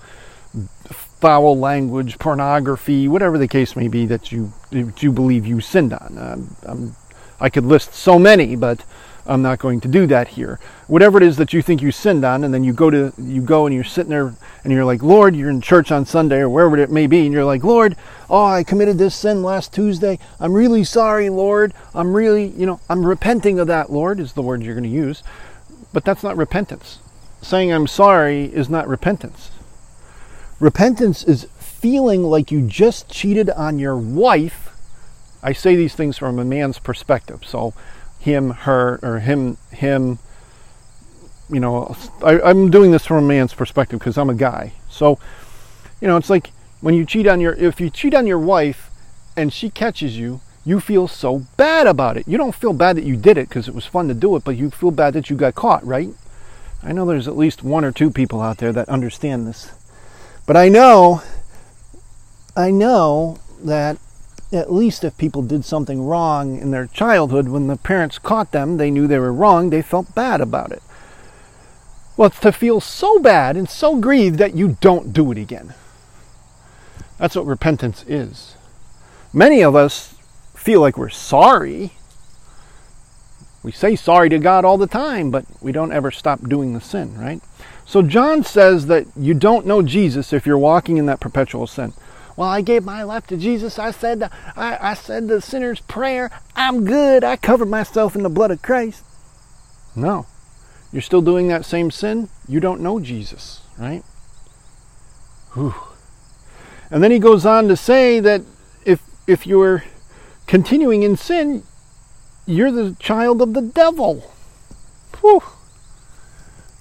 foul 1.22 1.58
language, 1.58 2.20
pornography, 2.20 3.08
whatever 3.08 3.40
the 3.40 3.48
case 3.48 3.76
may 3.76 3.88
be 3.88 4.06
that 4.06 4.32
you 4.32 4.54
that 4.72 5.02
you 5.02 5.12
believe 5.12 5.48
you 5.48 5.62
sinned 5.62 5.94
on. 5.94 6.96
I 7.40 7.50
could 7.50 7.66
list 7.66 7.96
so 7.96 8.20
many, 8.20 8.56
but 8.56 8.84
I'm 9.26 9.42
not 9.42 9.60
going 9.60 9.80
to 9.82 9.88
do 9.88 10.08
that 10.08 10.30
here. 10.30 10.60
Whatever 10.88 11.18
it 11.18 11.24
is 11.24 11.38
that 11.38 11.54
you 11.54 11.62
think 11.62 11.82
you 11.82 11.92
sinned 11.92 12.26
on, 12.26 12.44
and 12.44 12.54
then 12.54 12.64
you 12.64 12.74
go 12.74 12.90
to 12.90 13.14
you 13.18 13.42
go 13.42 13.66
and 13.66 13.76
you're 13.76 13.84
sitting 13.84 14.10
there 14.10 14.34
and 14.64 14.74
you're 14.74 14.86
like, 14.86 15.04
Lord, 15.04 15.36
you're 15.36 15.50
in 15.50 15.62
church 15.62 15.92
on 15.92 16.06
Sunday 16.06 16.40
or 16.40 16.50
wherever 16.50 16.78
it 16.78 16.92
may 16.92 17.08
be, 17.08 17.26
and 17.26 17.34
you're 17.34 17.46
like, 17.46 17.64
Lord, 17.64 17.96
oh, 18.30 18.46
I 18.46 18.64
committed 18.64 18.98
this 18.98 19.16
sin 19.16 19.44
last 19.44 19.74
Tuesday. 19.74 20.20
I'm 20.40 20.54
really 20.54 20.84
sorry, 20.84 21.30
Lord. 21.30 21.74
I'm 21.94 22.14
really, 22.14 22.48
you 22.48 22.66
know, 22.66 22.80
I'm 22.90 23.06
repenting 23.06 23.60
of 23.60 23.68
that, 23.68 23.92
Lord, 23.92 24.20
is 24.20 24.34
the 24.34 24.42
word 24.42 24.64
you're 24.64 24.76
going 24.76 24.84
to 24.84 24.90
use. 24.90 25.24
But 25.94 26.06
that's 26.06 26.24
not 26.24 26.38
repentance. 26.38 27.00
Saying 27.42 27.72
I'm 27.72 27.88
sorry 27.88 28.46
is 28.46 28.70
not 28.70 28.88
repentance. 28.88 29.52
Repentance 30.60 31.24
is 31.24 31.48
feeling 31.60 32.24
like 32.24 32.52
you 32.52 32.62
just 32.62 33.10
cheated 33.10 33.50
on 33.50 33.80
your 33.80 33.98
wife. 33.98 34.70
I 35.42 35.54
say 35.54 35.76
these 35.76 35.96
things 35.96 36.20
from 36.20 36.38
a 36.38 36.46
man's 36.46 36.78
perspective. 36.78 37.44
So 37.46 37.74
him, 38.22 38.52
her, 38.52 39.00
or 39.02 39.20
him, 39.20 39.58
him. 39.72 40.20
You 41.50 41.60
know, 41.60 41.98
I, 42.24 42.50
am 42.50 42.70
doing 42.70 42.92
this 42.92 43.06
from 43.06 43.18
a 43.18 43.28
man's 43.28 43.54
perspective 43.54 44.00
because 44.00 44.18
I'm 44.18 44.30
a 44.30 44.36
guy. 44.36 44.74
So, 44.90 45.20
you 46.00 46.08
know, 46.08 46.16
it's 46.18 46.30
like 46.30 46.52
when 46.80 46.94
you 46.94 47.04
cheat 47.04 47.28
on 47.28 47.42
your, 47.42 47.54
if 47.54 47.82
you 47.82 47.90
cheat 47.90 48.14
on 48.14 48.28
your 48.28 48.40
wife 48.40 48.90
and 49.36 49.52
she 49.52 49.70
catches 49.70 50.18
you, 50.18 50.40
you 50.64 50.80
feel 50.80 51.08
so 51.08 51.40
bad 51.58 51.88
about 51.88 52.16
it. 52.16 52.28
You 52.28 52.38
don't 52.38 52.54
feel 52.54 52.74
bad 52.74 52.96
that 52.98 53.04
you 53.04 53.18
did 53.18 53.38
it 53.38 53.50
because 53.50 53.68
it 53.68 53.74
was 53.74 53.88
fun 53.88 54.08
to 54.08 54.14
do 54.14 54.36
it, 54.36 54.44
but 54.44 54.56
you 54.56 54.70
feel 54.70 54.92
bad 54.92 55.16
that 55.16 55.30
you 55.30 55.36
got 55.36 55.56
caught, 55.56 55.86
right? 55.86 56.10
I 56.84 56.92
know 56.92 57.06
there's 57.06 57.28
at 57.28 57.36
least 57.36 57.64
one 57.64 57.84
or 57.84 57.92
two 57.92 58.12
people 58.12 58.40
out 58.40 58.60
there 58.60 58.72
that 58.72 58.88
understand 58.88 59.48
this. 59.48 59.72
But 60.46 60.58
I 60.58 60.70
know, 60.70 61.24
I 62.56 62.70
know 62.70 63.40
that 63.64 63.98
at 64.52 64.72
least 64.72 65.04
if 65.04 65.18
people 65.18 65.42
did 65.42 65.64
something 65.64 66.06
wrong 66.06 66.58
in 66.58 66.72
their 66.72 66.88
childhood, 66.88 67.48
when 67.48 67.68
the 67.68 67.78
parents 67.78 68.20
caught 68.20 68.52
them, 68.52 68.78
they 68.78 68.92
knew 68.92 69.08
they 69.08 69.20
were 69.20 69.34
wrong, 69.34 69.70
they 69.70 69.82
felt 69.82 70.14
bad 70.14 70.42
about 70.42 70.72
it. 70.72 70.84
Well, 72.18 72.28
it's 72.28 72.40
to 72.42 72.52
feel 72.52 72.82
so 72.82 73.20
bad 73.20 73.56
and 73.56 73.70
so 73.70 73.96
grieved 73.96 74.38
that 74.40 74.56
you 74.56 74.78
don't 74.82 75.14
do 75.14 75.32
it 75.32 75.38
again. 75.38 75.74
That's 77.18 77.36
what 77.36 77.46
repentance 77.46 78.04
is. 78.08 78.56
Many 79.34 79.62
of 79.62 79.76
us 79.76 80.16
feel 80.54 80.82
like 80.82 80.98
we're 80.98 81.10
sorry. 81.10 81.94
We 83.64 83.72
say 83.72 83.96
sorry 83.96 84.28
to 84.30 84.40
God 84.40 84.66
all 84.66 84.78
the 84.78 84.88
time, 84.88 85.32
but 85.32 85.46
we 85.62 85.72
don't 85.72 85.94
ever 85.94 86.12
stop 86.12 86.48
doing 86.48 86.74
the 86.74 86.82
sin, 86.82 87.18
right? 87.18 87.42
So 87.86 88.02
John 88.02 88.44
says 88.44 88.88
that 88.88 89.06
you 89.16 89.34
don't 89.34 89.66
know 89.66 89.82
Jesus 89.82 90.34
if 90.34 90.46
you're 90.46 90.58
walking 90.58 90.98
in 90.98 91.06
that 91.06 91.20
perpetual 91.20 91.68
sin 91.68 91.94
well, 92.36 92.50
I 92.50 92.62
gave 92.62 92.84
my 92.84 93.04
life 93.04 93.28
to 93.28 93.38
Jesus. 93.38 93.78
I 93.78 93.92
said, 93.92 94.30
I, 94.56 94.78
I 94.92 94.94
said 94.94 95.28
the 95.28 95.42
sinner's 95.42 95.82
prayer. 95.82 96.32
I'm 96.56 96.86
good. 96.86 97.24
I 97.24 97.36
covered 97.36 97.70
myself 97.70 98.16
in 98.16 98.24
the 98.24 98.30
blood 98.30 98.52
of 98.52 98.62
Christ. 98.62 99.04
No. 99.96 100.26
You're 100.92 101.02
still 101.02 101.22
doing 101.22 101.48
that 101.48 101.66
same 101.66 101.92
sin. 101.92 102.30
You 102.48 102.60
don't 102.60 102.82
know 102.82 103.00
Jesus, 103.00 103.62
right? 103.78 104.04
Whew. 105.54 105.76
And 106.90 107.04
then 107.04 107.12
he 107.12 107.20
goes 107.20 107.46
on 107.46 107.68
to 107.70 107.78
say 107.78 108.20
that 108.20 108.42
if 108.86 109.02
if 109.28 109.48
you're 109.48 109.84
continuing 110.48 111.04
in 111.04 111.16
sin, 111.16 111.64
you're 112.46 112.72
the 112.72 112.96
child 113.00 113.42
of 113.42 113.54
the 113.54 113.62
devil. 113.62 114.34
Whew. 115.22 115.42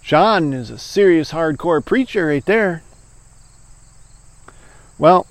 John 0.02 0.52
is 0.52 0.70
a 0.70 0.78
serious 0.78 1.30
hardcore 1.30 1.84
preacher 1.84 2.26
right 2.26 2.44
there. 2.44 2.82
Well, 4.98 5.26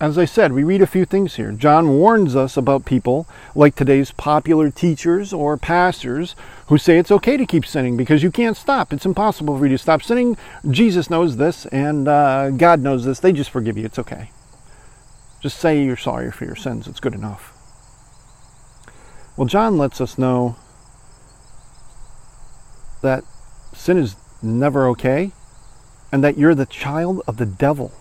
as 0.00 0.16
I 0.16 0.26
said, 0.26 0.52
we 0.52 0.62
read 0.62 0.80
a 0.80 0.86
few 0.86 1.04
things 1.04 1.34
here. 1.34 1.50
John 1.50 1.88
warns 1.88 2.36
us 2.36 2.56
about 2.56 2.84
people 2.84 3.26
like 3.56 3.74
today's 3.74 4.12
popular 4.12 4.70
teachers 4.70 5.32
or 5.32 5.56
pastors 5.56 6.36
who 6.68 6.78
say 6.78 6.98
it's 6.98 7.10
okay 7.10 7.36
to 7.36 7.44
keep 7.44 7.66
sinning 7.66 7.96
because 7.96 8.22
you 8.22 8.30
can't 8.30 8.56
stop. 8.56 8.92
It's 8.92 9.06
impossible 9.06 9.58
for 9.58 9.66
you 9.66 9.72
to 9.72 9.78
stop 9.78 10.02
sinning. 10.04 10.36
Jesus 10.70 11.10
knows 11.10 11.36
this 11.36 11.66
and 11.66 12.06
uh, 12.06 12.50
God 12.50 12.78
knows 12.78 13.04
this. 13.04 13.18
They 13.18 13.32
just 13.32 13.50
forgive 13.50 13.76
you. 13.76 13.86
It's 13.86 13.98
okay. 13.98 14.30
Just 15.40 15.58
say 15.58 15.82
you're 15.82 15.96
sorry 15.96 16.30
for 16.30 16.44
your 16.44 16.56
sins. 16.56 16.86
It's 16.86 17.00
good 17.00 17.14
enough. 17.14 17.52
Well, 19.36 19.46
John 19.46 19.78
lets 19.78 20.00
us 20.00 20.16
know 20.16 20.54
that 23.02 23.24
sin 23.74 23.98
is 23.98 24.14
never 24.42 24.86
okay 24.88 25.32
and 26.12 26.22
that 26.22 26.38
you're 26.38 26.54
the 26.54 26.66
child 26.66 27.20
of 27.26 27.36
the 27.36 27.46
devil 27.46 27.92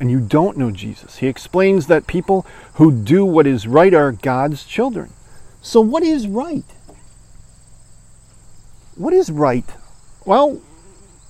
and 0.00 0.10
you 0.10 0.18
don't 0.18 0.56
know 0.56 0.70
Jesus. 0.70 1.18
He 1.18 1.26
explains 1.26 1.86
that 1.86 2.06
people 2.06 2.46
who 2.74 2.90
do 2.90 3.24
what 3.24 3.46
is 3.46 3.66
right 3.66 3.92
are 3.92 4.12
God's 4.12 4.64
children. 4.64 5.12
So, 5.60 5.82
what 5.82 6.02
is 6.02 6.26
right? 6.26 6.64
What 8.96 9.12
is 9.12 9.30
right? 9.30 9.66
Well, 10.24 10.62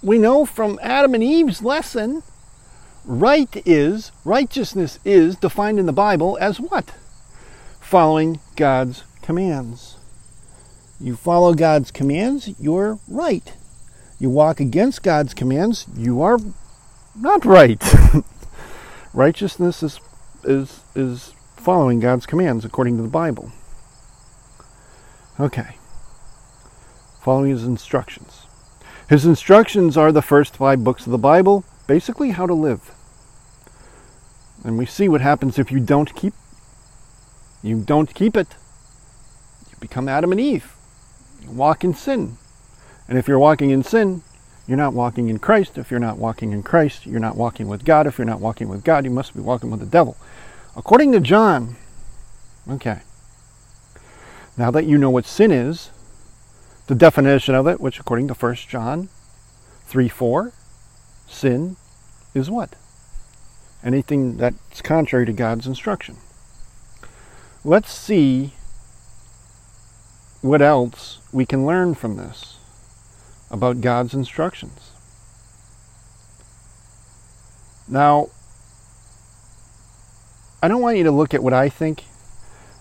we 0.02 0.18
know 0.18 0.46
from 0.46 0.78
Adam 0.82 1.14
and 1.14 1.22
Eve's 1.22 1.62
lesson, 1.62 2.22
right 3.04 3.50
is, 3.66 4.12
righteousness 4.24 5.00
is 5.04 5.36
defined 5.36 5.80
in 5.80 5.86
the 5.86 5.92
Bible 5.92 6.38
as 6.40 6.60
what? 6.60 6.94
Following 7.80 8.38
God's 8.54 9.02
commands. 9.20 9.96
You 11.00 11.16
follow 11.16 11.54
God's 11.54 11.90
commands, 11.90 12.50
you're 12.60 12.98
right. 13.08 13.52
You 14.20 14.30
walk 14.30 14.60
against 14.60 15.02
God's 15.02 15.34
commands, 15.34 15.86
you 15.96 16.22
are 16.22 16.38
not 17.16 17.44
right. 17.44 17.82
Righteousness 19.12 19.82
is, 19.82 20.00
is, 20.44 20.80
is 20.94 21.34
following 21.56 22.00
God's 22.00 22.26
commands 22.26 22.64
according 22.64 22.96
to 22.96 23.02
the 23.02 23.08
Bible. 23.08 23.52
Okay. 25.38 25.76
Following 27.22 27.50
his 27.50 27.64
instructions. 27.64 28.46
His 29.08 29.26
instructions 29.26 29.96
are 29.96 30.12
the 30.12 30.22
first 30.22 30.56
five 30.56 30.84
books 30.84 31.06
of 31.06 31.12
the 31.12 31.18
Bible, 31.18 31.64
basically 31.86 32.30
how 32.30 32.46
to 32.46 32.54
live. 32.54 32.92
And 34.62 34.78
we 34.78 34.86
see 34.86 35.08
what 35.08 35.20
happens 35.20 35.58
if 35.58 35.72
you 35.72 35.80
don't 35.80 36.14
keep 36.14 36.34
you 37.62 37.80
don't 37.80 38.12
keep 38.14 38.36
it. 38.36 38.48
You 39.70 39.76
become 39.80 40.08
Adam 40.08 40.32
and 40.32 40.40
Eve. 40.40 40.74
You 41.42 41.50
walk 41.50 41.84
in 41.84 41.94
sin. 41.94 42.38
And 43.08 43.18
if 43.18 43.28
you're 43.28 43.38
walking 43.38 43.70
in 43.70 43.82
sin, 43.82 44.22
you're 44.70 44.76
not 44.76 44.94
walking 44.94 45.28
in 45.28 45.40
Christ. 45.40 45.78
If 45.78 45.90
you're 45.90 45.98
not 45.98 46.16
walking 46.16 46.52
in 46.52 46.62
Christ, 46.62 47.04
you're 47.04 47.18
not 47.18 47.34
walking 47.34 47.66
with 47.66 47.84
God. 47.84 48.06
If 48.06 48.18
you're 48.18 48.24
not 48.24 48.38
walking 48.38 48.68
with 48.68 48.84
God, 48.84 49.04
you 49.04 49.10
must 49.10 49.34
be 49.34 49.40
walking 49.40 49.68
with 49.68 49.80
the 49.80 49.86
devil. 49.86 50.16
According 50.76 51.10
to 51.10 51.18
John, 51.18 51.74
okay. 52.70 53.00
Now 54.56 54.70
that 54.70 54.84
you 54.84 54.96
know 54.96 55.10
what 55.10 55.26
sin 55.26 55.50
is, 55.50 55.90
the 56.86 56.94
definition 56.94 57.56
of 57.56 57.66
it, 57.66 57.80
which 57.80 57.98
according 57.98 58.28
to 58.28 58.34
1 58.34 58.54
John 58.68 59.08
3 59.86 60.08
4, 60.08 60.52
sin 61.26 61.74
is 62.32 62.48
what? 62.48 62.76
Anything 63.82 64.36
that's 64.36 64.80
contrary 64.82 65.26
to 65.26 65.32
God's 65.32 65.66
instruction. 65.66 66.16
Let's 67.64 67.90
see 67.90 68.52
what 70.42 70.62
else 70.62 71.18
we 71.32 71.44
can 71.44 71.66
learn 71.66 71.96
from 71.96 72.18
this 72.18 72.59
about 73.50 73.80
God's 73.80 74.14
instructions. 74.14 74.90
Now, 77.88 78.28
I 80.62 80.68
don't 80.68 80.82
want 80.82 80.98
you 80.98 81.04
to 81.04 81.10
look 81.10 81.34
at 81.34 81.42
what 81.42 81.52
I 81.52 81.68
think. 81.68 82.04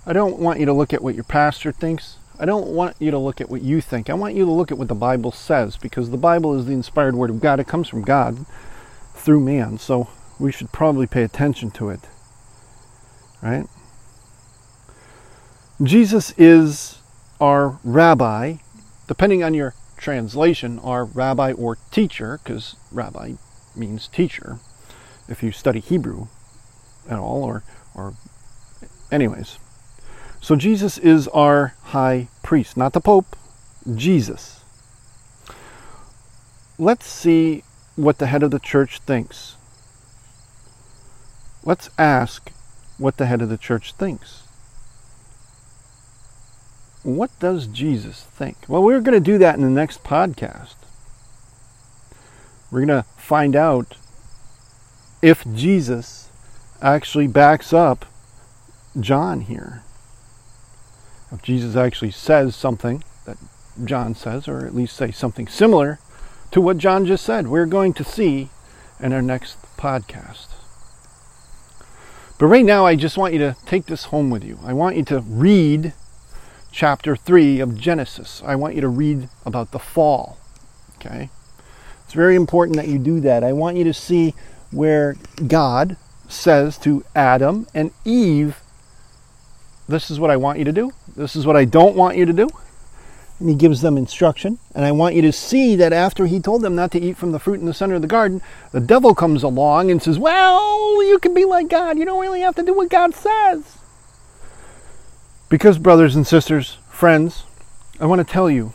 I 0.05 0.13
don't 0.13 0.39
want 0.39 0.59
you 0.59 0.65
to 0.65 0.73
look 0.73 0.93
at 0.93 1.01
what 1.01 1.15
your 1.15 1.23
pastor 1.23 1.71
thinks. 1.71 2.17
I 2.39 2.45
don't 2.45 2.67
want 2.67 2.95
you 2.99 3.11
to 3.11 3.17
look 3.17 3.41
at 3.41 3.49
what 3.49 3.61
you 3.61 3.81
think. 3.81 4.09
I 4.09 4.13
want 4.13 4.35
you 4.35 4.45
to 4.45 4.51
look 4.51 4.71
at 4.71 4.77
what 4.77 4.87
the 4.87 4.95
Bible 4.95 5.31
says 5.31 5.77
because 5.77 6.09
the 6.09 6.17
Bible 6.17 6.57
is 6.57 6.65
the 6.65 6.73
inspired 6.73 7.15
word 7.15 7.29
of 7.29 7.41
God. 7.41 7.59
It 7.59 7.67
comes 7.67 7.87
from 7.87 8.01
God 8.03 8.45
through 9.13 9.41
man. 9.41 9.77
So 9.77 10.07
we 10.39 10.51
should 10.51 10.71
probably 10.71 11.07
pay 11.07 11.23
attention 11.23 11.71
to 11.71 11.89
it. 11.89 12.01
Right? 13.41 13.67
Jesus 15.81 16.33
is 16.37 16.99
our 17.41 17.79
rabbi, 17.83 18.55
depending 19.07 19.43
on 19.43 19.53
your 19.53 19.73
translation, 19.99 20.79
are 20.79 21.05
rabbi 21.05 21.51
or 21.51 21.77
teacher, 21.91 22.39
because 22.43 22.75
rabbi 22.91 23.33
means 23.75 24.07
teacher, 24.07 24.59
if 25.27 25.43
you 25.43 25.51
study 25.51 25.79
Hebrew 25.79 26.27
at 27.09 27.19
all, 27.19 27.43
or, 27.43 27.63
or 27.93 28.15
anyways. 29.11 29.59
So 30.41 30.55
Jesus 30.55 30.97
is 30.97 31.27
our 31.29 31.73
high 31.83 32.29
priest, 32.43 32.77
not 32.77 32.93
the 32.93 33.01
Pope, 33.01 33.35
Jesus. 33.95 34.61
Let's 36.77 37.05
see 37.05 37.63
what 37.95 38.19
the 38.19 38.27
head 38.27 38.43
of 38.43 38.51
the 38.51 38.59
church 38.59 38.99
thinks. 38.99 39.55
Let's 41.63 41.89
ask 41.97 42.51
what 42.97 43.17
the 43.17 43.25
head 43.25 43.41
of 43.41 43.49
the 43.49 43.57
church 43.57 43.93
thinks. 43.93 44.43
What 47.03 47.31
does 47.39 47.67
Jesus 47.67 48.23
think? 48.23 48.57
Well, 48.67 48.83
we're 48.83 49.01
going 49.01 49.21
to 49.21 49.31
do 49.31 49.37
that 49.37 49.55
in 49.55 49.61
the 49.61 49.69
next 49.69 50.03
podcast. 50.03 50.75
We're 52.71 52.85
going 52.85 53.03
to 53.03 53.05
find 53.17 53.55
out 53.55 53.95
if 55.21 55.43
Jesus 55.53 56.29
actually 56.81 57.27
backs 57.27 57.73
up 57.73 58.05
John 58.99 59.41
here 59.41 59.83
if 61.31 61.41
Jesus 61.41 61.75
actually 61.75 62.11
says 62.11 62.55
something 62.55 63.03
that 63.25 63.37
John 63.85 64.15
says, 64.15 64.47
or 64.47 64.65
at 64.65 64.75
least 64.75 64.95
say 64.95 65.11
something 65.11 65.47
similar 65.47 65.99
to 66.51 66.61
what 66.61 66.77
John 66.77 67.05
just 67.05 67.25
said. 67.25 67.47
We're 67.47 67.65
going 67.65 67.93
to 67.93 68.03
see 68.03 68.49
in 68.99 69.13
our 69.13 69.21
next 69.21 69.61
podcast. 69.77 70.47
But 72.37 72.47
right 72.47 72.65
now, 72.65 72.85
I 72.85 72.95
just 72.95 73.17
want 73.17 73.33
you 73.33 73.39
to 73.39 73.55
take 73.65 73.85
this 73.85 74.05
home 74.05 74.29
with 74.29 74.43
you. 74.43 74.59
I 74.63 74.73
want 74.73 74.95
you 74.95 75.03
to 75.05 75.19
read 75.21 75.93
chapter 76.71 77.15
3 77.15 77.59
of 77.59 77.77
Genesis. 77.77 78.41
I 78.45 78.55
want 78.55 78.75
you 78.75 78.81
to 78.81 78.87
read 78.87 79.29
about 79.45 79.71
the 79.71 79.79
fall. 79.79 80.37
Okay? 80.97 81.29
It's 82.05 82.13
very 82.13 82.35
important 82.35 82.77
that 82.77 82.87
you 82.87 82.99
do 82.99 83.19
that. 83.21 83.43
I 83.43 83.53
want 83.53 83.77
you 83.77 83.83
to 83.85 83.93
see 83.93 84.33
where 84.71 85.15
God 85.47 85.97
says 86.27 86.77
to 86.79 87.03
Adam 87.15 87.67
and 87.73 87.91
Eve 88.05 88.61
this 89.89 90.11
is 90.11 90.19
what 90.19 90.29
I 90.29 90.37
want 90.37 90.59
you 90.59 90.65
to 90.65 90.71
do. 90.71 90.91
This 91.15 91.35
is 91.35 91.47
what 91.47 91.55
I 91.55 91.65
don't 91.65 91.95
want 91.95 92.15
you 92.15 92.25
to 92.25 92.31
do. 92.31 92.47
And 93.39 93.49
he 93.49 93.55
gives 93.55 93.81
them 93.81 93.97
instruction. 93.97 94.59
And 94.75 94.85
I 94.85 94.91
want 94.91 95.15
you 95.15 95.23
to 95.23 95.31
see 95.31 95.75
that 95.77 95.91
after 95.91 96.27
he 96.27 96.39
told 96.39 96.61
them 96.61 96.75
not 96.75 96.91
to 96.91 96.99
eat 96.99 97.17
from 97.17 97.31
the 97.31 97.39
fruit 97.39 97.59
in 97.59 97.65
the 97.65 97.73
center 97.73 97.95
of 97.95 98.03
the 98.03 98.07
garden, 98.07 98.43
the 98.71 98.81
devil 98.81 99.15
comes 99.15 99.41
along 99.41 99.89
and 99.89 100.01
says, 100.01 100.19
Well, 100.19 101.03
you 101.03 101.17
can 101.17 101.33
be 101.33 101.43
like 101.43 101.69
God. 101.69 101.97
You 101.97 102.05
don't 102.05 102.21
really 102.21 102.41
have 102.41 102.53
to 102.55 102.63
do 102.63 102.75
what 102.75 102.89
God 102.89 103.15
says. 103.15 103.78
Because, 105.49 105.79
brothers 105.79 106.15
and 106.15 106.27
sisters, 106.27 106.77
friends, 106.89 107.43
I 107.99 108.05
want 108.05 108.25
to 108.25 108.33
tell 108.33 108.51
you 108.51 108.71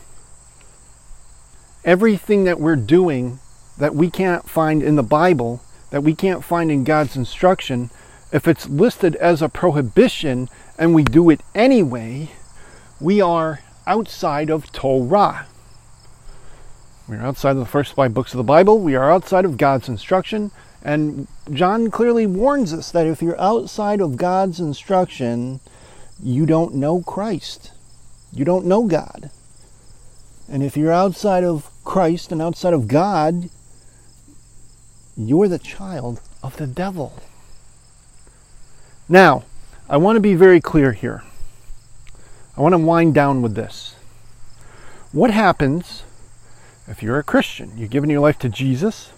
everything 1.85 2.43
that 2.43 2.59
we're 2.59 2.75
doing 2.75 3.39
that 3.77 3.95
we 3.95 4.09
can't 4.09 4.49
find 4.49 4.83
in 4.83 4.97
the 4.97 5.03
Bible, 5.03 5.61
that 5.91 6.03
we 6.03 6.13
can't 6.13 6.43
find 6.43 6.69
in 6.69 6.83
God's 6.83 7.15
instruction, 7.15 7.91
if 8.33 8.45
it's 8.45 8.67
listed 8.67 9.15
as 9.15 9.41
a 9.41 9.47
prohibition, 9.47 10.49
and 10.77 10.93
we 10.93 11.03
do 11.03 11.29
it 11.29 11.39
anyway, 11.53 12.31
we 12.99 13.21
are 13.21 13.61
outside 13.87 14.49
of 14.49 14.69
Torah. 14.73 15.47
We 17.07 17.15
are 17.15 17.21
outside 17.21 17.51
of 17.51 17.57
the 17.57 17.65
first 17.65 17.93
five 17.93 18.13
books 18.13 18.33
of 18.33 18.37
the 18.37 18.43
Bible. 18.43 18.79
We 18.79 18.95
are 18.95 19.11
outside 19.11 19.45
of 19.45 19.57
God's 19.57 19.87
instruction. 19.87 20.51
And 20.83 21.27
John 21.51 21.89
clearly 21.89 22.25
warns 22.25 22.73
us 22.73 22.91
that 22.91 23.07
if 23.07 23.21
you're 23.21 23.39
outside 23.39 24.01
of 24.01 24.17
God's 24.17 24.59
instruction, 24.59 25.61
you 26.21 26.45
don't 26.45 26.75
know 26.75 27.01
Christ. 27.01 27.71
You 28.31 28.45
don't 28.45 28.65
know 28.65 28.85
God. 28.85 29.29
And 30.49 30.63
if 30.63 30.77
you're 30.77 30.91
outside 30.91 31.43
of 31.43 31.69
Christ 31.83 32.31
and 32.31 32.41
outside 32.41 32.73
of 32.73 32.87
God, 32.87 33.49
you're 35.17 35.47
the 35.47 35.59
child 35.59 36.21
of 36.43 36.57
the 36.57 36.67
devil. 36.67 37.13
Now, 39.07 39.43
I 39.89 39.97
want 39.97 40.15
to 40.15 40.21
be 40.21 40.35
very 40.35 40.59
clear 40.59 40.91
here. 40.91 41.23
I 42.57 42.61
want 42.61 42.73
to 42.73 42.79
wind 42.79 43.13
down 43.13 43.41
with 43.41 43.55
this. 43.55 43.95
What 45.11 45.31
happens 45.31 46.03
if 46.87 47.01
you're 47.01 47.19
a 47.19 47.23
Christian? 47.23 47.71
You've 47.77 47.89
given 47.89 48.09
your 48.09 48.21
life 48.21 48.39
to 48.39 48.49
Jesus, 48.49 49.11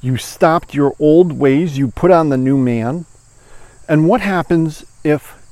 you 0.00 0.16
stopped 0.16 0.74
your 0.74 0.94
old 0.98 1.32
ways, 1.32 1.78
you 1.78 1.88
put 1.88 2.10
on 2.10 2.28
the 2.28 2.36
new 2.36 2.58
man. 2.58 3.06
And 3.88 4.08
what 4.08 4.20
happens 4.20 4.84
if 5.02 5.43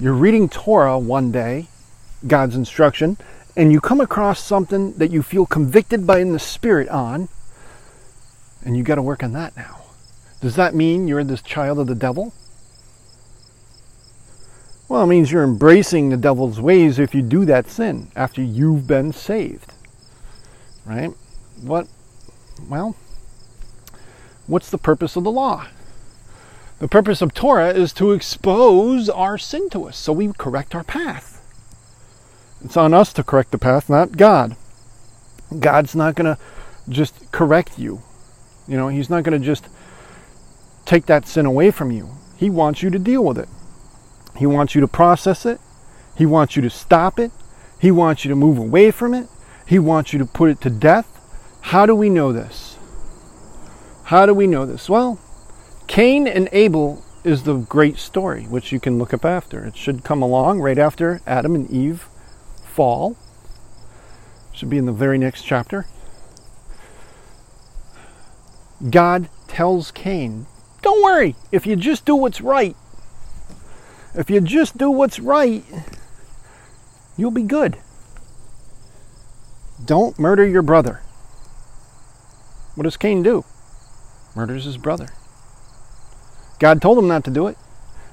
you're 0.00 0.14
reading 0.14 0.48
Torah 0.48 0.98
one 0.98 1.30
day, 1.30 1.66
God's 2.26 2.56
instruction, 2.56 3.18
and 3.54 3.70
you 3.70 3.80
come 3.80 4.00
across 4.00 4.42
something 4.42 4.94
that 4.94 5.10
you 5.10 5.22
feel 5.22 5.44
convicted 5.44 6.06
by 6.06 6.20
in 6.20 6.32
the 6.32 6.38
Spirit 6.38 6.88
on, 6.88 7.28
and 8.64 8.76
you 8.76 8.82
got 8.82 8.94
to 8.94 9.02
work 9.02 9.22
on 9.22 9.32
that 9.32 9.54
now? 9.56 9.82
Does 10.40 10.56
that 10.56 10.74
mean 10.74 11.06
you're 11.06 11.22
this 11.22 11.42
child 11.42 11.78
of 11.78 11.86
the 11.86 11.94
devil? 11.94 12.32
Well, 14.88 15.02
it 15.02 15.06
means 15.06 15.30
you're 15.30 15.44
embracing 15.44 16.08
the 16.08 16.16
devil's 16.16 16.60
ways 16.60 16.98
if 16.98 17.14
you 17.14 17.20
do 17.20 17.44
that 17.44 17.68
sin 17.68 18.10
after 18.16 18.42
you've 18.42 18.86
been 18.86 19.12
saved. 19.12 19.74
Right? 20.86 21.12
What? 21.60 21.86
Well, 22.68 22.96
what's 24.46 24.70
the 24.70 24.78
purpose 24.78 25.14
of 25.14 25.24
the 25.24 25.30
law? 25.30 25.66
The 26.80 26.88
purpose 26.88 27.20
of 27.20 27.34
Torah 27.34 27.68
is 27.74 27.92
to 27.94 28.12
expose 28.12 29.10
our 29.10 29.36
sin 29.36 29.68
to 29.70 29.84
us 29.84 29.98
so 29.98 30.14
we 30.14 30.32
correct 30.32 30.74
our 30.74 30.82
path. 30.82 31.36
It's 32.64 32.76
on 32.76 32.94
us 32.94 33.12
to 33.12 33.22
correct 33.22 33.50
the 33.50 33.58
path, 33.58 33.90
not 33.90 34.16
God. 34.16 34.56
God's 35.58 35.94
not 35.94 36.14
going 36.14 36.34
to 36.34 36.40
just 36.88 37.30
correct 37.32 37.78
you. 37.78 38.02
You 38.66 38.78
know, 38.78 38.88
He's 38.88 39.10
not 39.10 39.24
going 39.24 39.38
to 39.38 39.44
just 39.44 39.68
take 40.86 41.04
that 41.06 41.28
sin 41.28 41.44
away 41.44 41.70
from 41.70 41.90
you. 41.90 42.10
He 42.36 42.48
wants 42.48 42.82
you 42.82 42.88
to 42.88 42.98
deal 42.98 43.24
with 43.24 43.38
it. 43.38 43.48
He 44.36 44.46
wants 44.46 44.74
you 44.74 44.80
to 44.80 44.88
process 44.88 45.44
it. 45.44 45.60
He 46.16 46.24
wants 46.24 46.56
you 46.56 46.62
to 46.62 46.70
stop 46.70 47.18
it. 47.18 47.30
He 47.78 47.90
wants 47.90 48.24
you 48.24 48.30
to 48.30 48.36
move 48.36 48.56
away 48.56 48.90
from 48.90 49.12
it. 49.12 49.28
He 49.66 49.78
wants 49.78 50.14
you 50.14 50.18
to 50.18 50.26
put 50.26 50.48
it 50.48 50.62
to 50.62 50.70
death. 50.70 51.06
How 51.60 51.84
do 51.84 51.94
we 51.94 52.08
know 52.08 52.32
this? 52.32 52.78
How 54.04 54.24
do 54.24 54.32
we 54.32 54.46
know 54.46 54.64
this? 54.64 54.88
Well, 54.88 55.18
Cain 55.90 56.28
and 56.28 56.48
Abel 56.52 57.02
is 57.24 57.42
the 57.42 57.56
great 57.56 57.98
story, 57.98 58.44
which 58.44 58.70
you 58.70 58.78
can 58.78 58.96
look 58.96 59.12
up 59.12 59.24
after. 59.24 59.64
It 59.64 59.76
should 59.76 60.04
come 60.04 60.22
along 60.22 60.60
right 60.60 60.78
after 60.78 61.20
Adam 61.26 61.56
and 61.56 61.68
Eve 61.68 62.06
fall. 62.64 63.16
Should 64.52 64.70
be 64.70 64.78
in 64.78 64.86
the 64.86 64.92
very 64.92 65.18
next 65.18 65.42
chapter. 65.42 65.86
God 68.88 69.28
tells 69.48 69.90
Cain, 69.90 70.46
Don't 70.80 71.02
worry, 71.02 71.34
if 71.50 71.66
you 71.66 71.74
just 71.74 72.04
do 72.04 72.14
what's 72.14 72.40
right, 72.40 72.76
if 74.14 74.30
you 74.30 74.40
just 74.40 74.78
do 74.78 74.92
what's 74.92 75.18
right, 75.18 75.64
you'll 77.16 77.32
be 77.32 77.42
good. 77.42 77.76
Don't 79.84 80.20
murder 80.20 80.46
your 80.46 80.62
brother. 80.62 81.00
What 82.76 82.84
does 82.84 82.96
Cain 82.96 83.24
do? 83.24 83.44
Murders 84.36 84.66
his 84.66 84.78
brother. 84.78 85.08
God 86.60 86.80
told 86.80 86.98
him 86.98 87.08
not 87.08 87.24
to 87.24 87.30
do 87.30 87.48
it. 87.48 87.58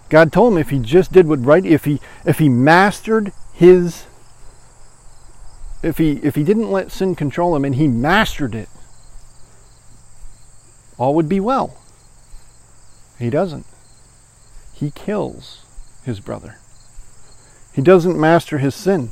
God 0.10 0.34
told 0.34 0.54
him 0.54 0.58
if 0.58 0.70
he 0.72 0.80
just 0.80 1.12
did 1.12 1.28
what 1.28 1.46
right, 1.46 1.66
if 1.66 1.86
he 1.86 2.00
if 2.26 2.40
he 2.40 2.50
mastered 2.50 3.34
his 3.54 4.06
if 5.84 5.98
he 6.00 6.14
if 6.24 6.34
he 6.36 6.44
didn't 6.44 6.72
let 6.72 6.92
sin 6.92 7.14
control 7.14 7.56
him 7.56 7.66
and 7.66 7.76
he 7.76 7.88
mastered 7.88 8.56
it, 8.56 8.70
all 10.98 11.14
would 11.14 11.30
be 11.30 11.40
well. 11.40 11.78
He 13.20 13.30
doesn't. 13.30 13.66
He 14.74 14.92
kills 14.92 15.64
his 16.04 16.20
brother. 16.20 16.58
He 17.74 17.82
doesn't 17.82 18.20
master 18.20 18.60
his 18.60 18.76
sin. 18.76 19.12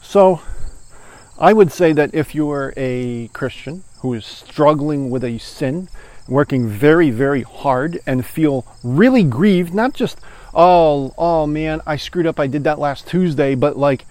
So, 0.00 0.40
I 1.38 1.52
would 1.52 1.72
say 1.72 1.92
that 1.92 2.14
if 2.14 2.34
you 2.34 2.50
are 2.50 2.74
a 2.76 3.28
Christian 3.28 3.84
who 4.00 4.12
is 4.12 4.26
struggling 4.26 5.08
with 5.08 5.24
a 5.24 5.38
sin, 5.38 5.88
working 6.28 6.68
very, 6.68 7.10
very 7.10 7.42
hard, 7.42 8.00
and 8.06 8.24
feel 8.24 8.66
really 8.82 9.24
grieved, 9.24 9.74
not 9.74 9.94
just, 9.94 10.20
oh, 10.54 11.14
oh 11.18 11.46
man, 11.46 11.80
I 11.86 11.96
screwed 11.96 12.26
up, 12.26 12.38
I 12.38 12.46
did 12.46 12.64
that 12.64 12.78
last 12.78 13.06
Tuesday, 13.06 13.54
but 13.54 13.76
like 13.76 14.04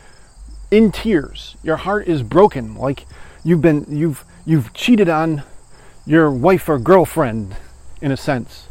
in 0.72 0.92
tears. 0.92 1.56
Your 1.62 1.76
heart 1.76 2.08
is 2.08 2.24
broken, 2.24 2.76
like 2.76 3.06
you've 3.44 3.62
been 3.62 3.86
you've 3.90 4.24
you've 4.46 4.74
cheated 4.74 5.10
on 5.10 5.44
your 6.06 6.32
wife 6.32 6.68
or 6.70 6.80
girlfriend 6.80 7.56
in 8.02 8.12
a 8.12 8.18
sense. 8.18 8.68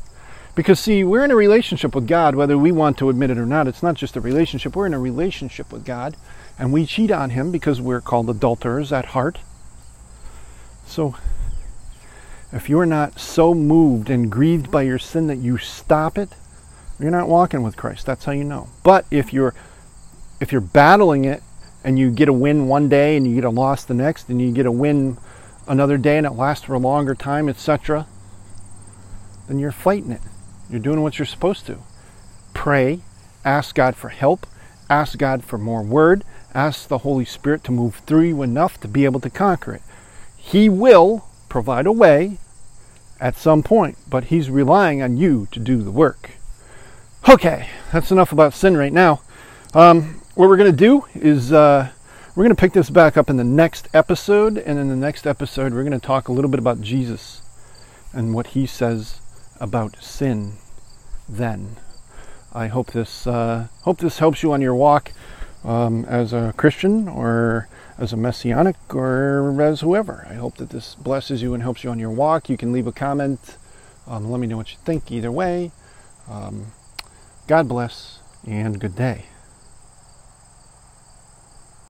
Because 0.55 0.81
see, 0.81 1.05
we're 1.05 1.24
in 1.24 1.31
a 1.31 1.37
relationship 1.37 1.94
with 1.94 2.09
God 2.09 2.35
whether 2.35 2.59
we 2.59 2.72
want 2.72 2.98
to 2.98 3.09
admit 3.09 3.31
it 3.31 3.38
or 3.38 3.46
not. 3.46 3.68
It's 3.68 3.83
not 3.83 3.94
just 3.94 4.16
a 4.16 4.20
relationship. 4.20 4.74
We're 4.74 4.87
in 4.87 4.94
a 4.94 4.98
relationship 4.98 5.72
with 5.72 5.85
God 5.85 6.16
and 6.59 6.72
we 6.72 6.85
cheat 6.85 7.11
on 7.11 7.31
him 7.31 7.53
because 7.53 7.81
we're 7.81 8.00
called 8.00 8.29
adulterers 8.29 8.92
at 8.92 9.07
heart. 9.07 9.38
So 10.87 11.14
if 12.53 12.69
you're 12.69 12.87
not 12.87 13.21
so 13.21 13.55
moved 13.55 14.11
and 14.11 14.31
grieved 14.31 14.71
by 14.71 14.83
your 14.83 14.99
sin 14.99 15.29
that 15.29 15.37
you 15.37 15.59
stop 15.59 16.19
it, 16.19 16.31
you're 16.99 17.11
not 17.11 17.29
walking 17.29 17.63
with 17.63 17.77
Christ. 17.77 18.07
That's 18.07 18.25
how 18.25 18.33
you 18.33 18.45
know. 18.45 18.69
But 18.83 19.07
if 19.11 19.33
you're 19.33 19.55
if 20.41 20.53
you're 20.53 20.61
battling 20.61 21.25
it 21.25 21.43
and 21.85 21.99
you 21.99 22.11
get 22.11 22.29
a 22.29 22.33
win 22.33 22.67
one 22.67 22.89
day 22.89 23.17
and 23.17 23.27
you 23.27 23.35
get 23.35 23.45
a 23.45 23.51
loss 23.51 23.85
the 23.85 23.95
next 23.95 24.29
and 24.29 24.41
you 24.41 24.53
get 24.53 24.67
a 24.67 24.73
win 24.73 25.19
another 25.67 25.99
day 25.99 26.17
and 26.19 26.27
it 26.27 26.33
lasts 26.33 26.65
for 26.65 26.75
a 26.75 26.79
longer 26.79 27.15
time, 27.15 27.49
etc., 27.49 28.07
then 29.49 29.59
you're 29.59 29.71
fighting 29.71 30.11
it. 30.11 30.21
You're 30.69 30.81
doing 30.81 31.03
what 31.03 31.19
you're 31.19 31.27
supposed 31.27 31.67
to. 31.67 31.79
Pray, 32.55 33.01
ask 33.45 33.75
God 33.75 33.97
for 33.97 34.09
help, 34.09 34.47
ask 34.89 35.19
God 35.19 35.45
for 35.45 35.59
more 35.59 35.83
word, 35.83 36.25
ask 36.55 36.89
the 36.89 36.99
Holy 36.99 37.25
Spirit 37.25 37.65
to 37.65 37.73
move 37.73 37.97
through 38.07 38.23
you 38.23 38.43
enough 38.43 38.81
to 38.81 38.89
be 38.89 39.05
able 39.05 39.21
to 39.21 39.31
conquer 39.31 39.75
it. 39.75 39.83
He 40.37 40.69
will 40.69 41.27
provide 41.51 41.87
a 41.87 41.93
way 41.93 42.39
at 43.21 43.37
some 43.37 43.63
point, 43.63 43.99
but 44.09 44.25
He's 44.25 44.49
relying 44.49 45.03
on 45.03 45.19
you 45.19 45.47
to 45.51 45.61
do 45.61 45.83
the 45.83 45.91
work. 45.91 46.31
Okay, 47.29 47.69
that's 47.93 48.11
enough 48.11 48.33
about 48.33 48.55
sin 48.55 48.79
right 48.79 48.93
now. 48.93 49.21
Um, 49.75 50.23
what 50.35 50.49
we're 50.49 50.57
going 50.57 50.73
to 50.73 50.77
do 50.77 51.05
is 51.15 51.53
uh, 51.53 51.91
we're 52.35 52.45
going 52.45 52.57
to 52.57 52.61
pick 52.61 52.73
this 52.73 52.89
back 52.89 53.17
up 53.17 53.29
in 53.29 53.37
the 53.37 53.45
next 53.45 53.89
episode. 53.93 54.57
And 54.57 54.79
in 54.79 54.89
the 54.89 54.97
next 54.97 55.27
episode, 55.27 55.75
we're 55.75 55.85
going 55.85 55.93
to 55.93 56.07
talk 56.07 56.29
a 56.29 56.33
little 56.33 56.51
bit 56.51 56.59
about 56.59 56.81
Jesus 56.81 57.43
and 58.13 58.35
what 58.35 58.49
he 58.49 58.67
says 58.67 59.21
about 59.61 60.03
sin 60.03 60.55
then. 61.29 61.77
I 62.53 62.69
hope 62.69 62.93
this 62.93 63.27
uh, 63.27 63.69
hope 63.83 63.99
this 63.99 64.19
helps 64.19 64.43
you 64.43 64.53
on 64.53 64.61
your 64.61 64.75
walk 64.75 65.13
um, 65.63 66.05
as 66.07 66.33
a 66.33 66.55
Christian 66.57 67.09
or 67.09 67.69
as 68.01 68.15
a 68.15 68.17
messianic 68.17 68.77
or 68.95 69.61
as 69.61 69.83
whoever. 69.83 70.27
I 70.29 70.35
hope 70.35 70.57
that 70.57 70.71
this 70.71 70.95
blesses 70.95 71.43
you 71.43 71.53
and 71.55 71.63
helps 71.63 71.85
you 71.85 71.91
on 71.91 71.99
your 71.99 72.11
walk. 72.11 72.49
You 72.49 72.57
can 72.57 72.73
leave 72.73 72.87
a 72.87 72.93
comment. 72.93 73.57
Um, 74.07 74.31
let 74.31 74.41
me 74.41 74.47
know 74.47 74.57
what 74.57 74.73
you 74.73 74.79
think 74.85 75.13
either 75.13 75.31
way. 75.31 75.71
Um, 76.29 76.73
God 77.47 77.69
bless 77.69 78.21
and 78.47 78.81
good 78.81 78.97
day. 78.97 79.27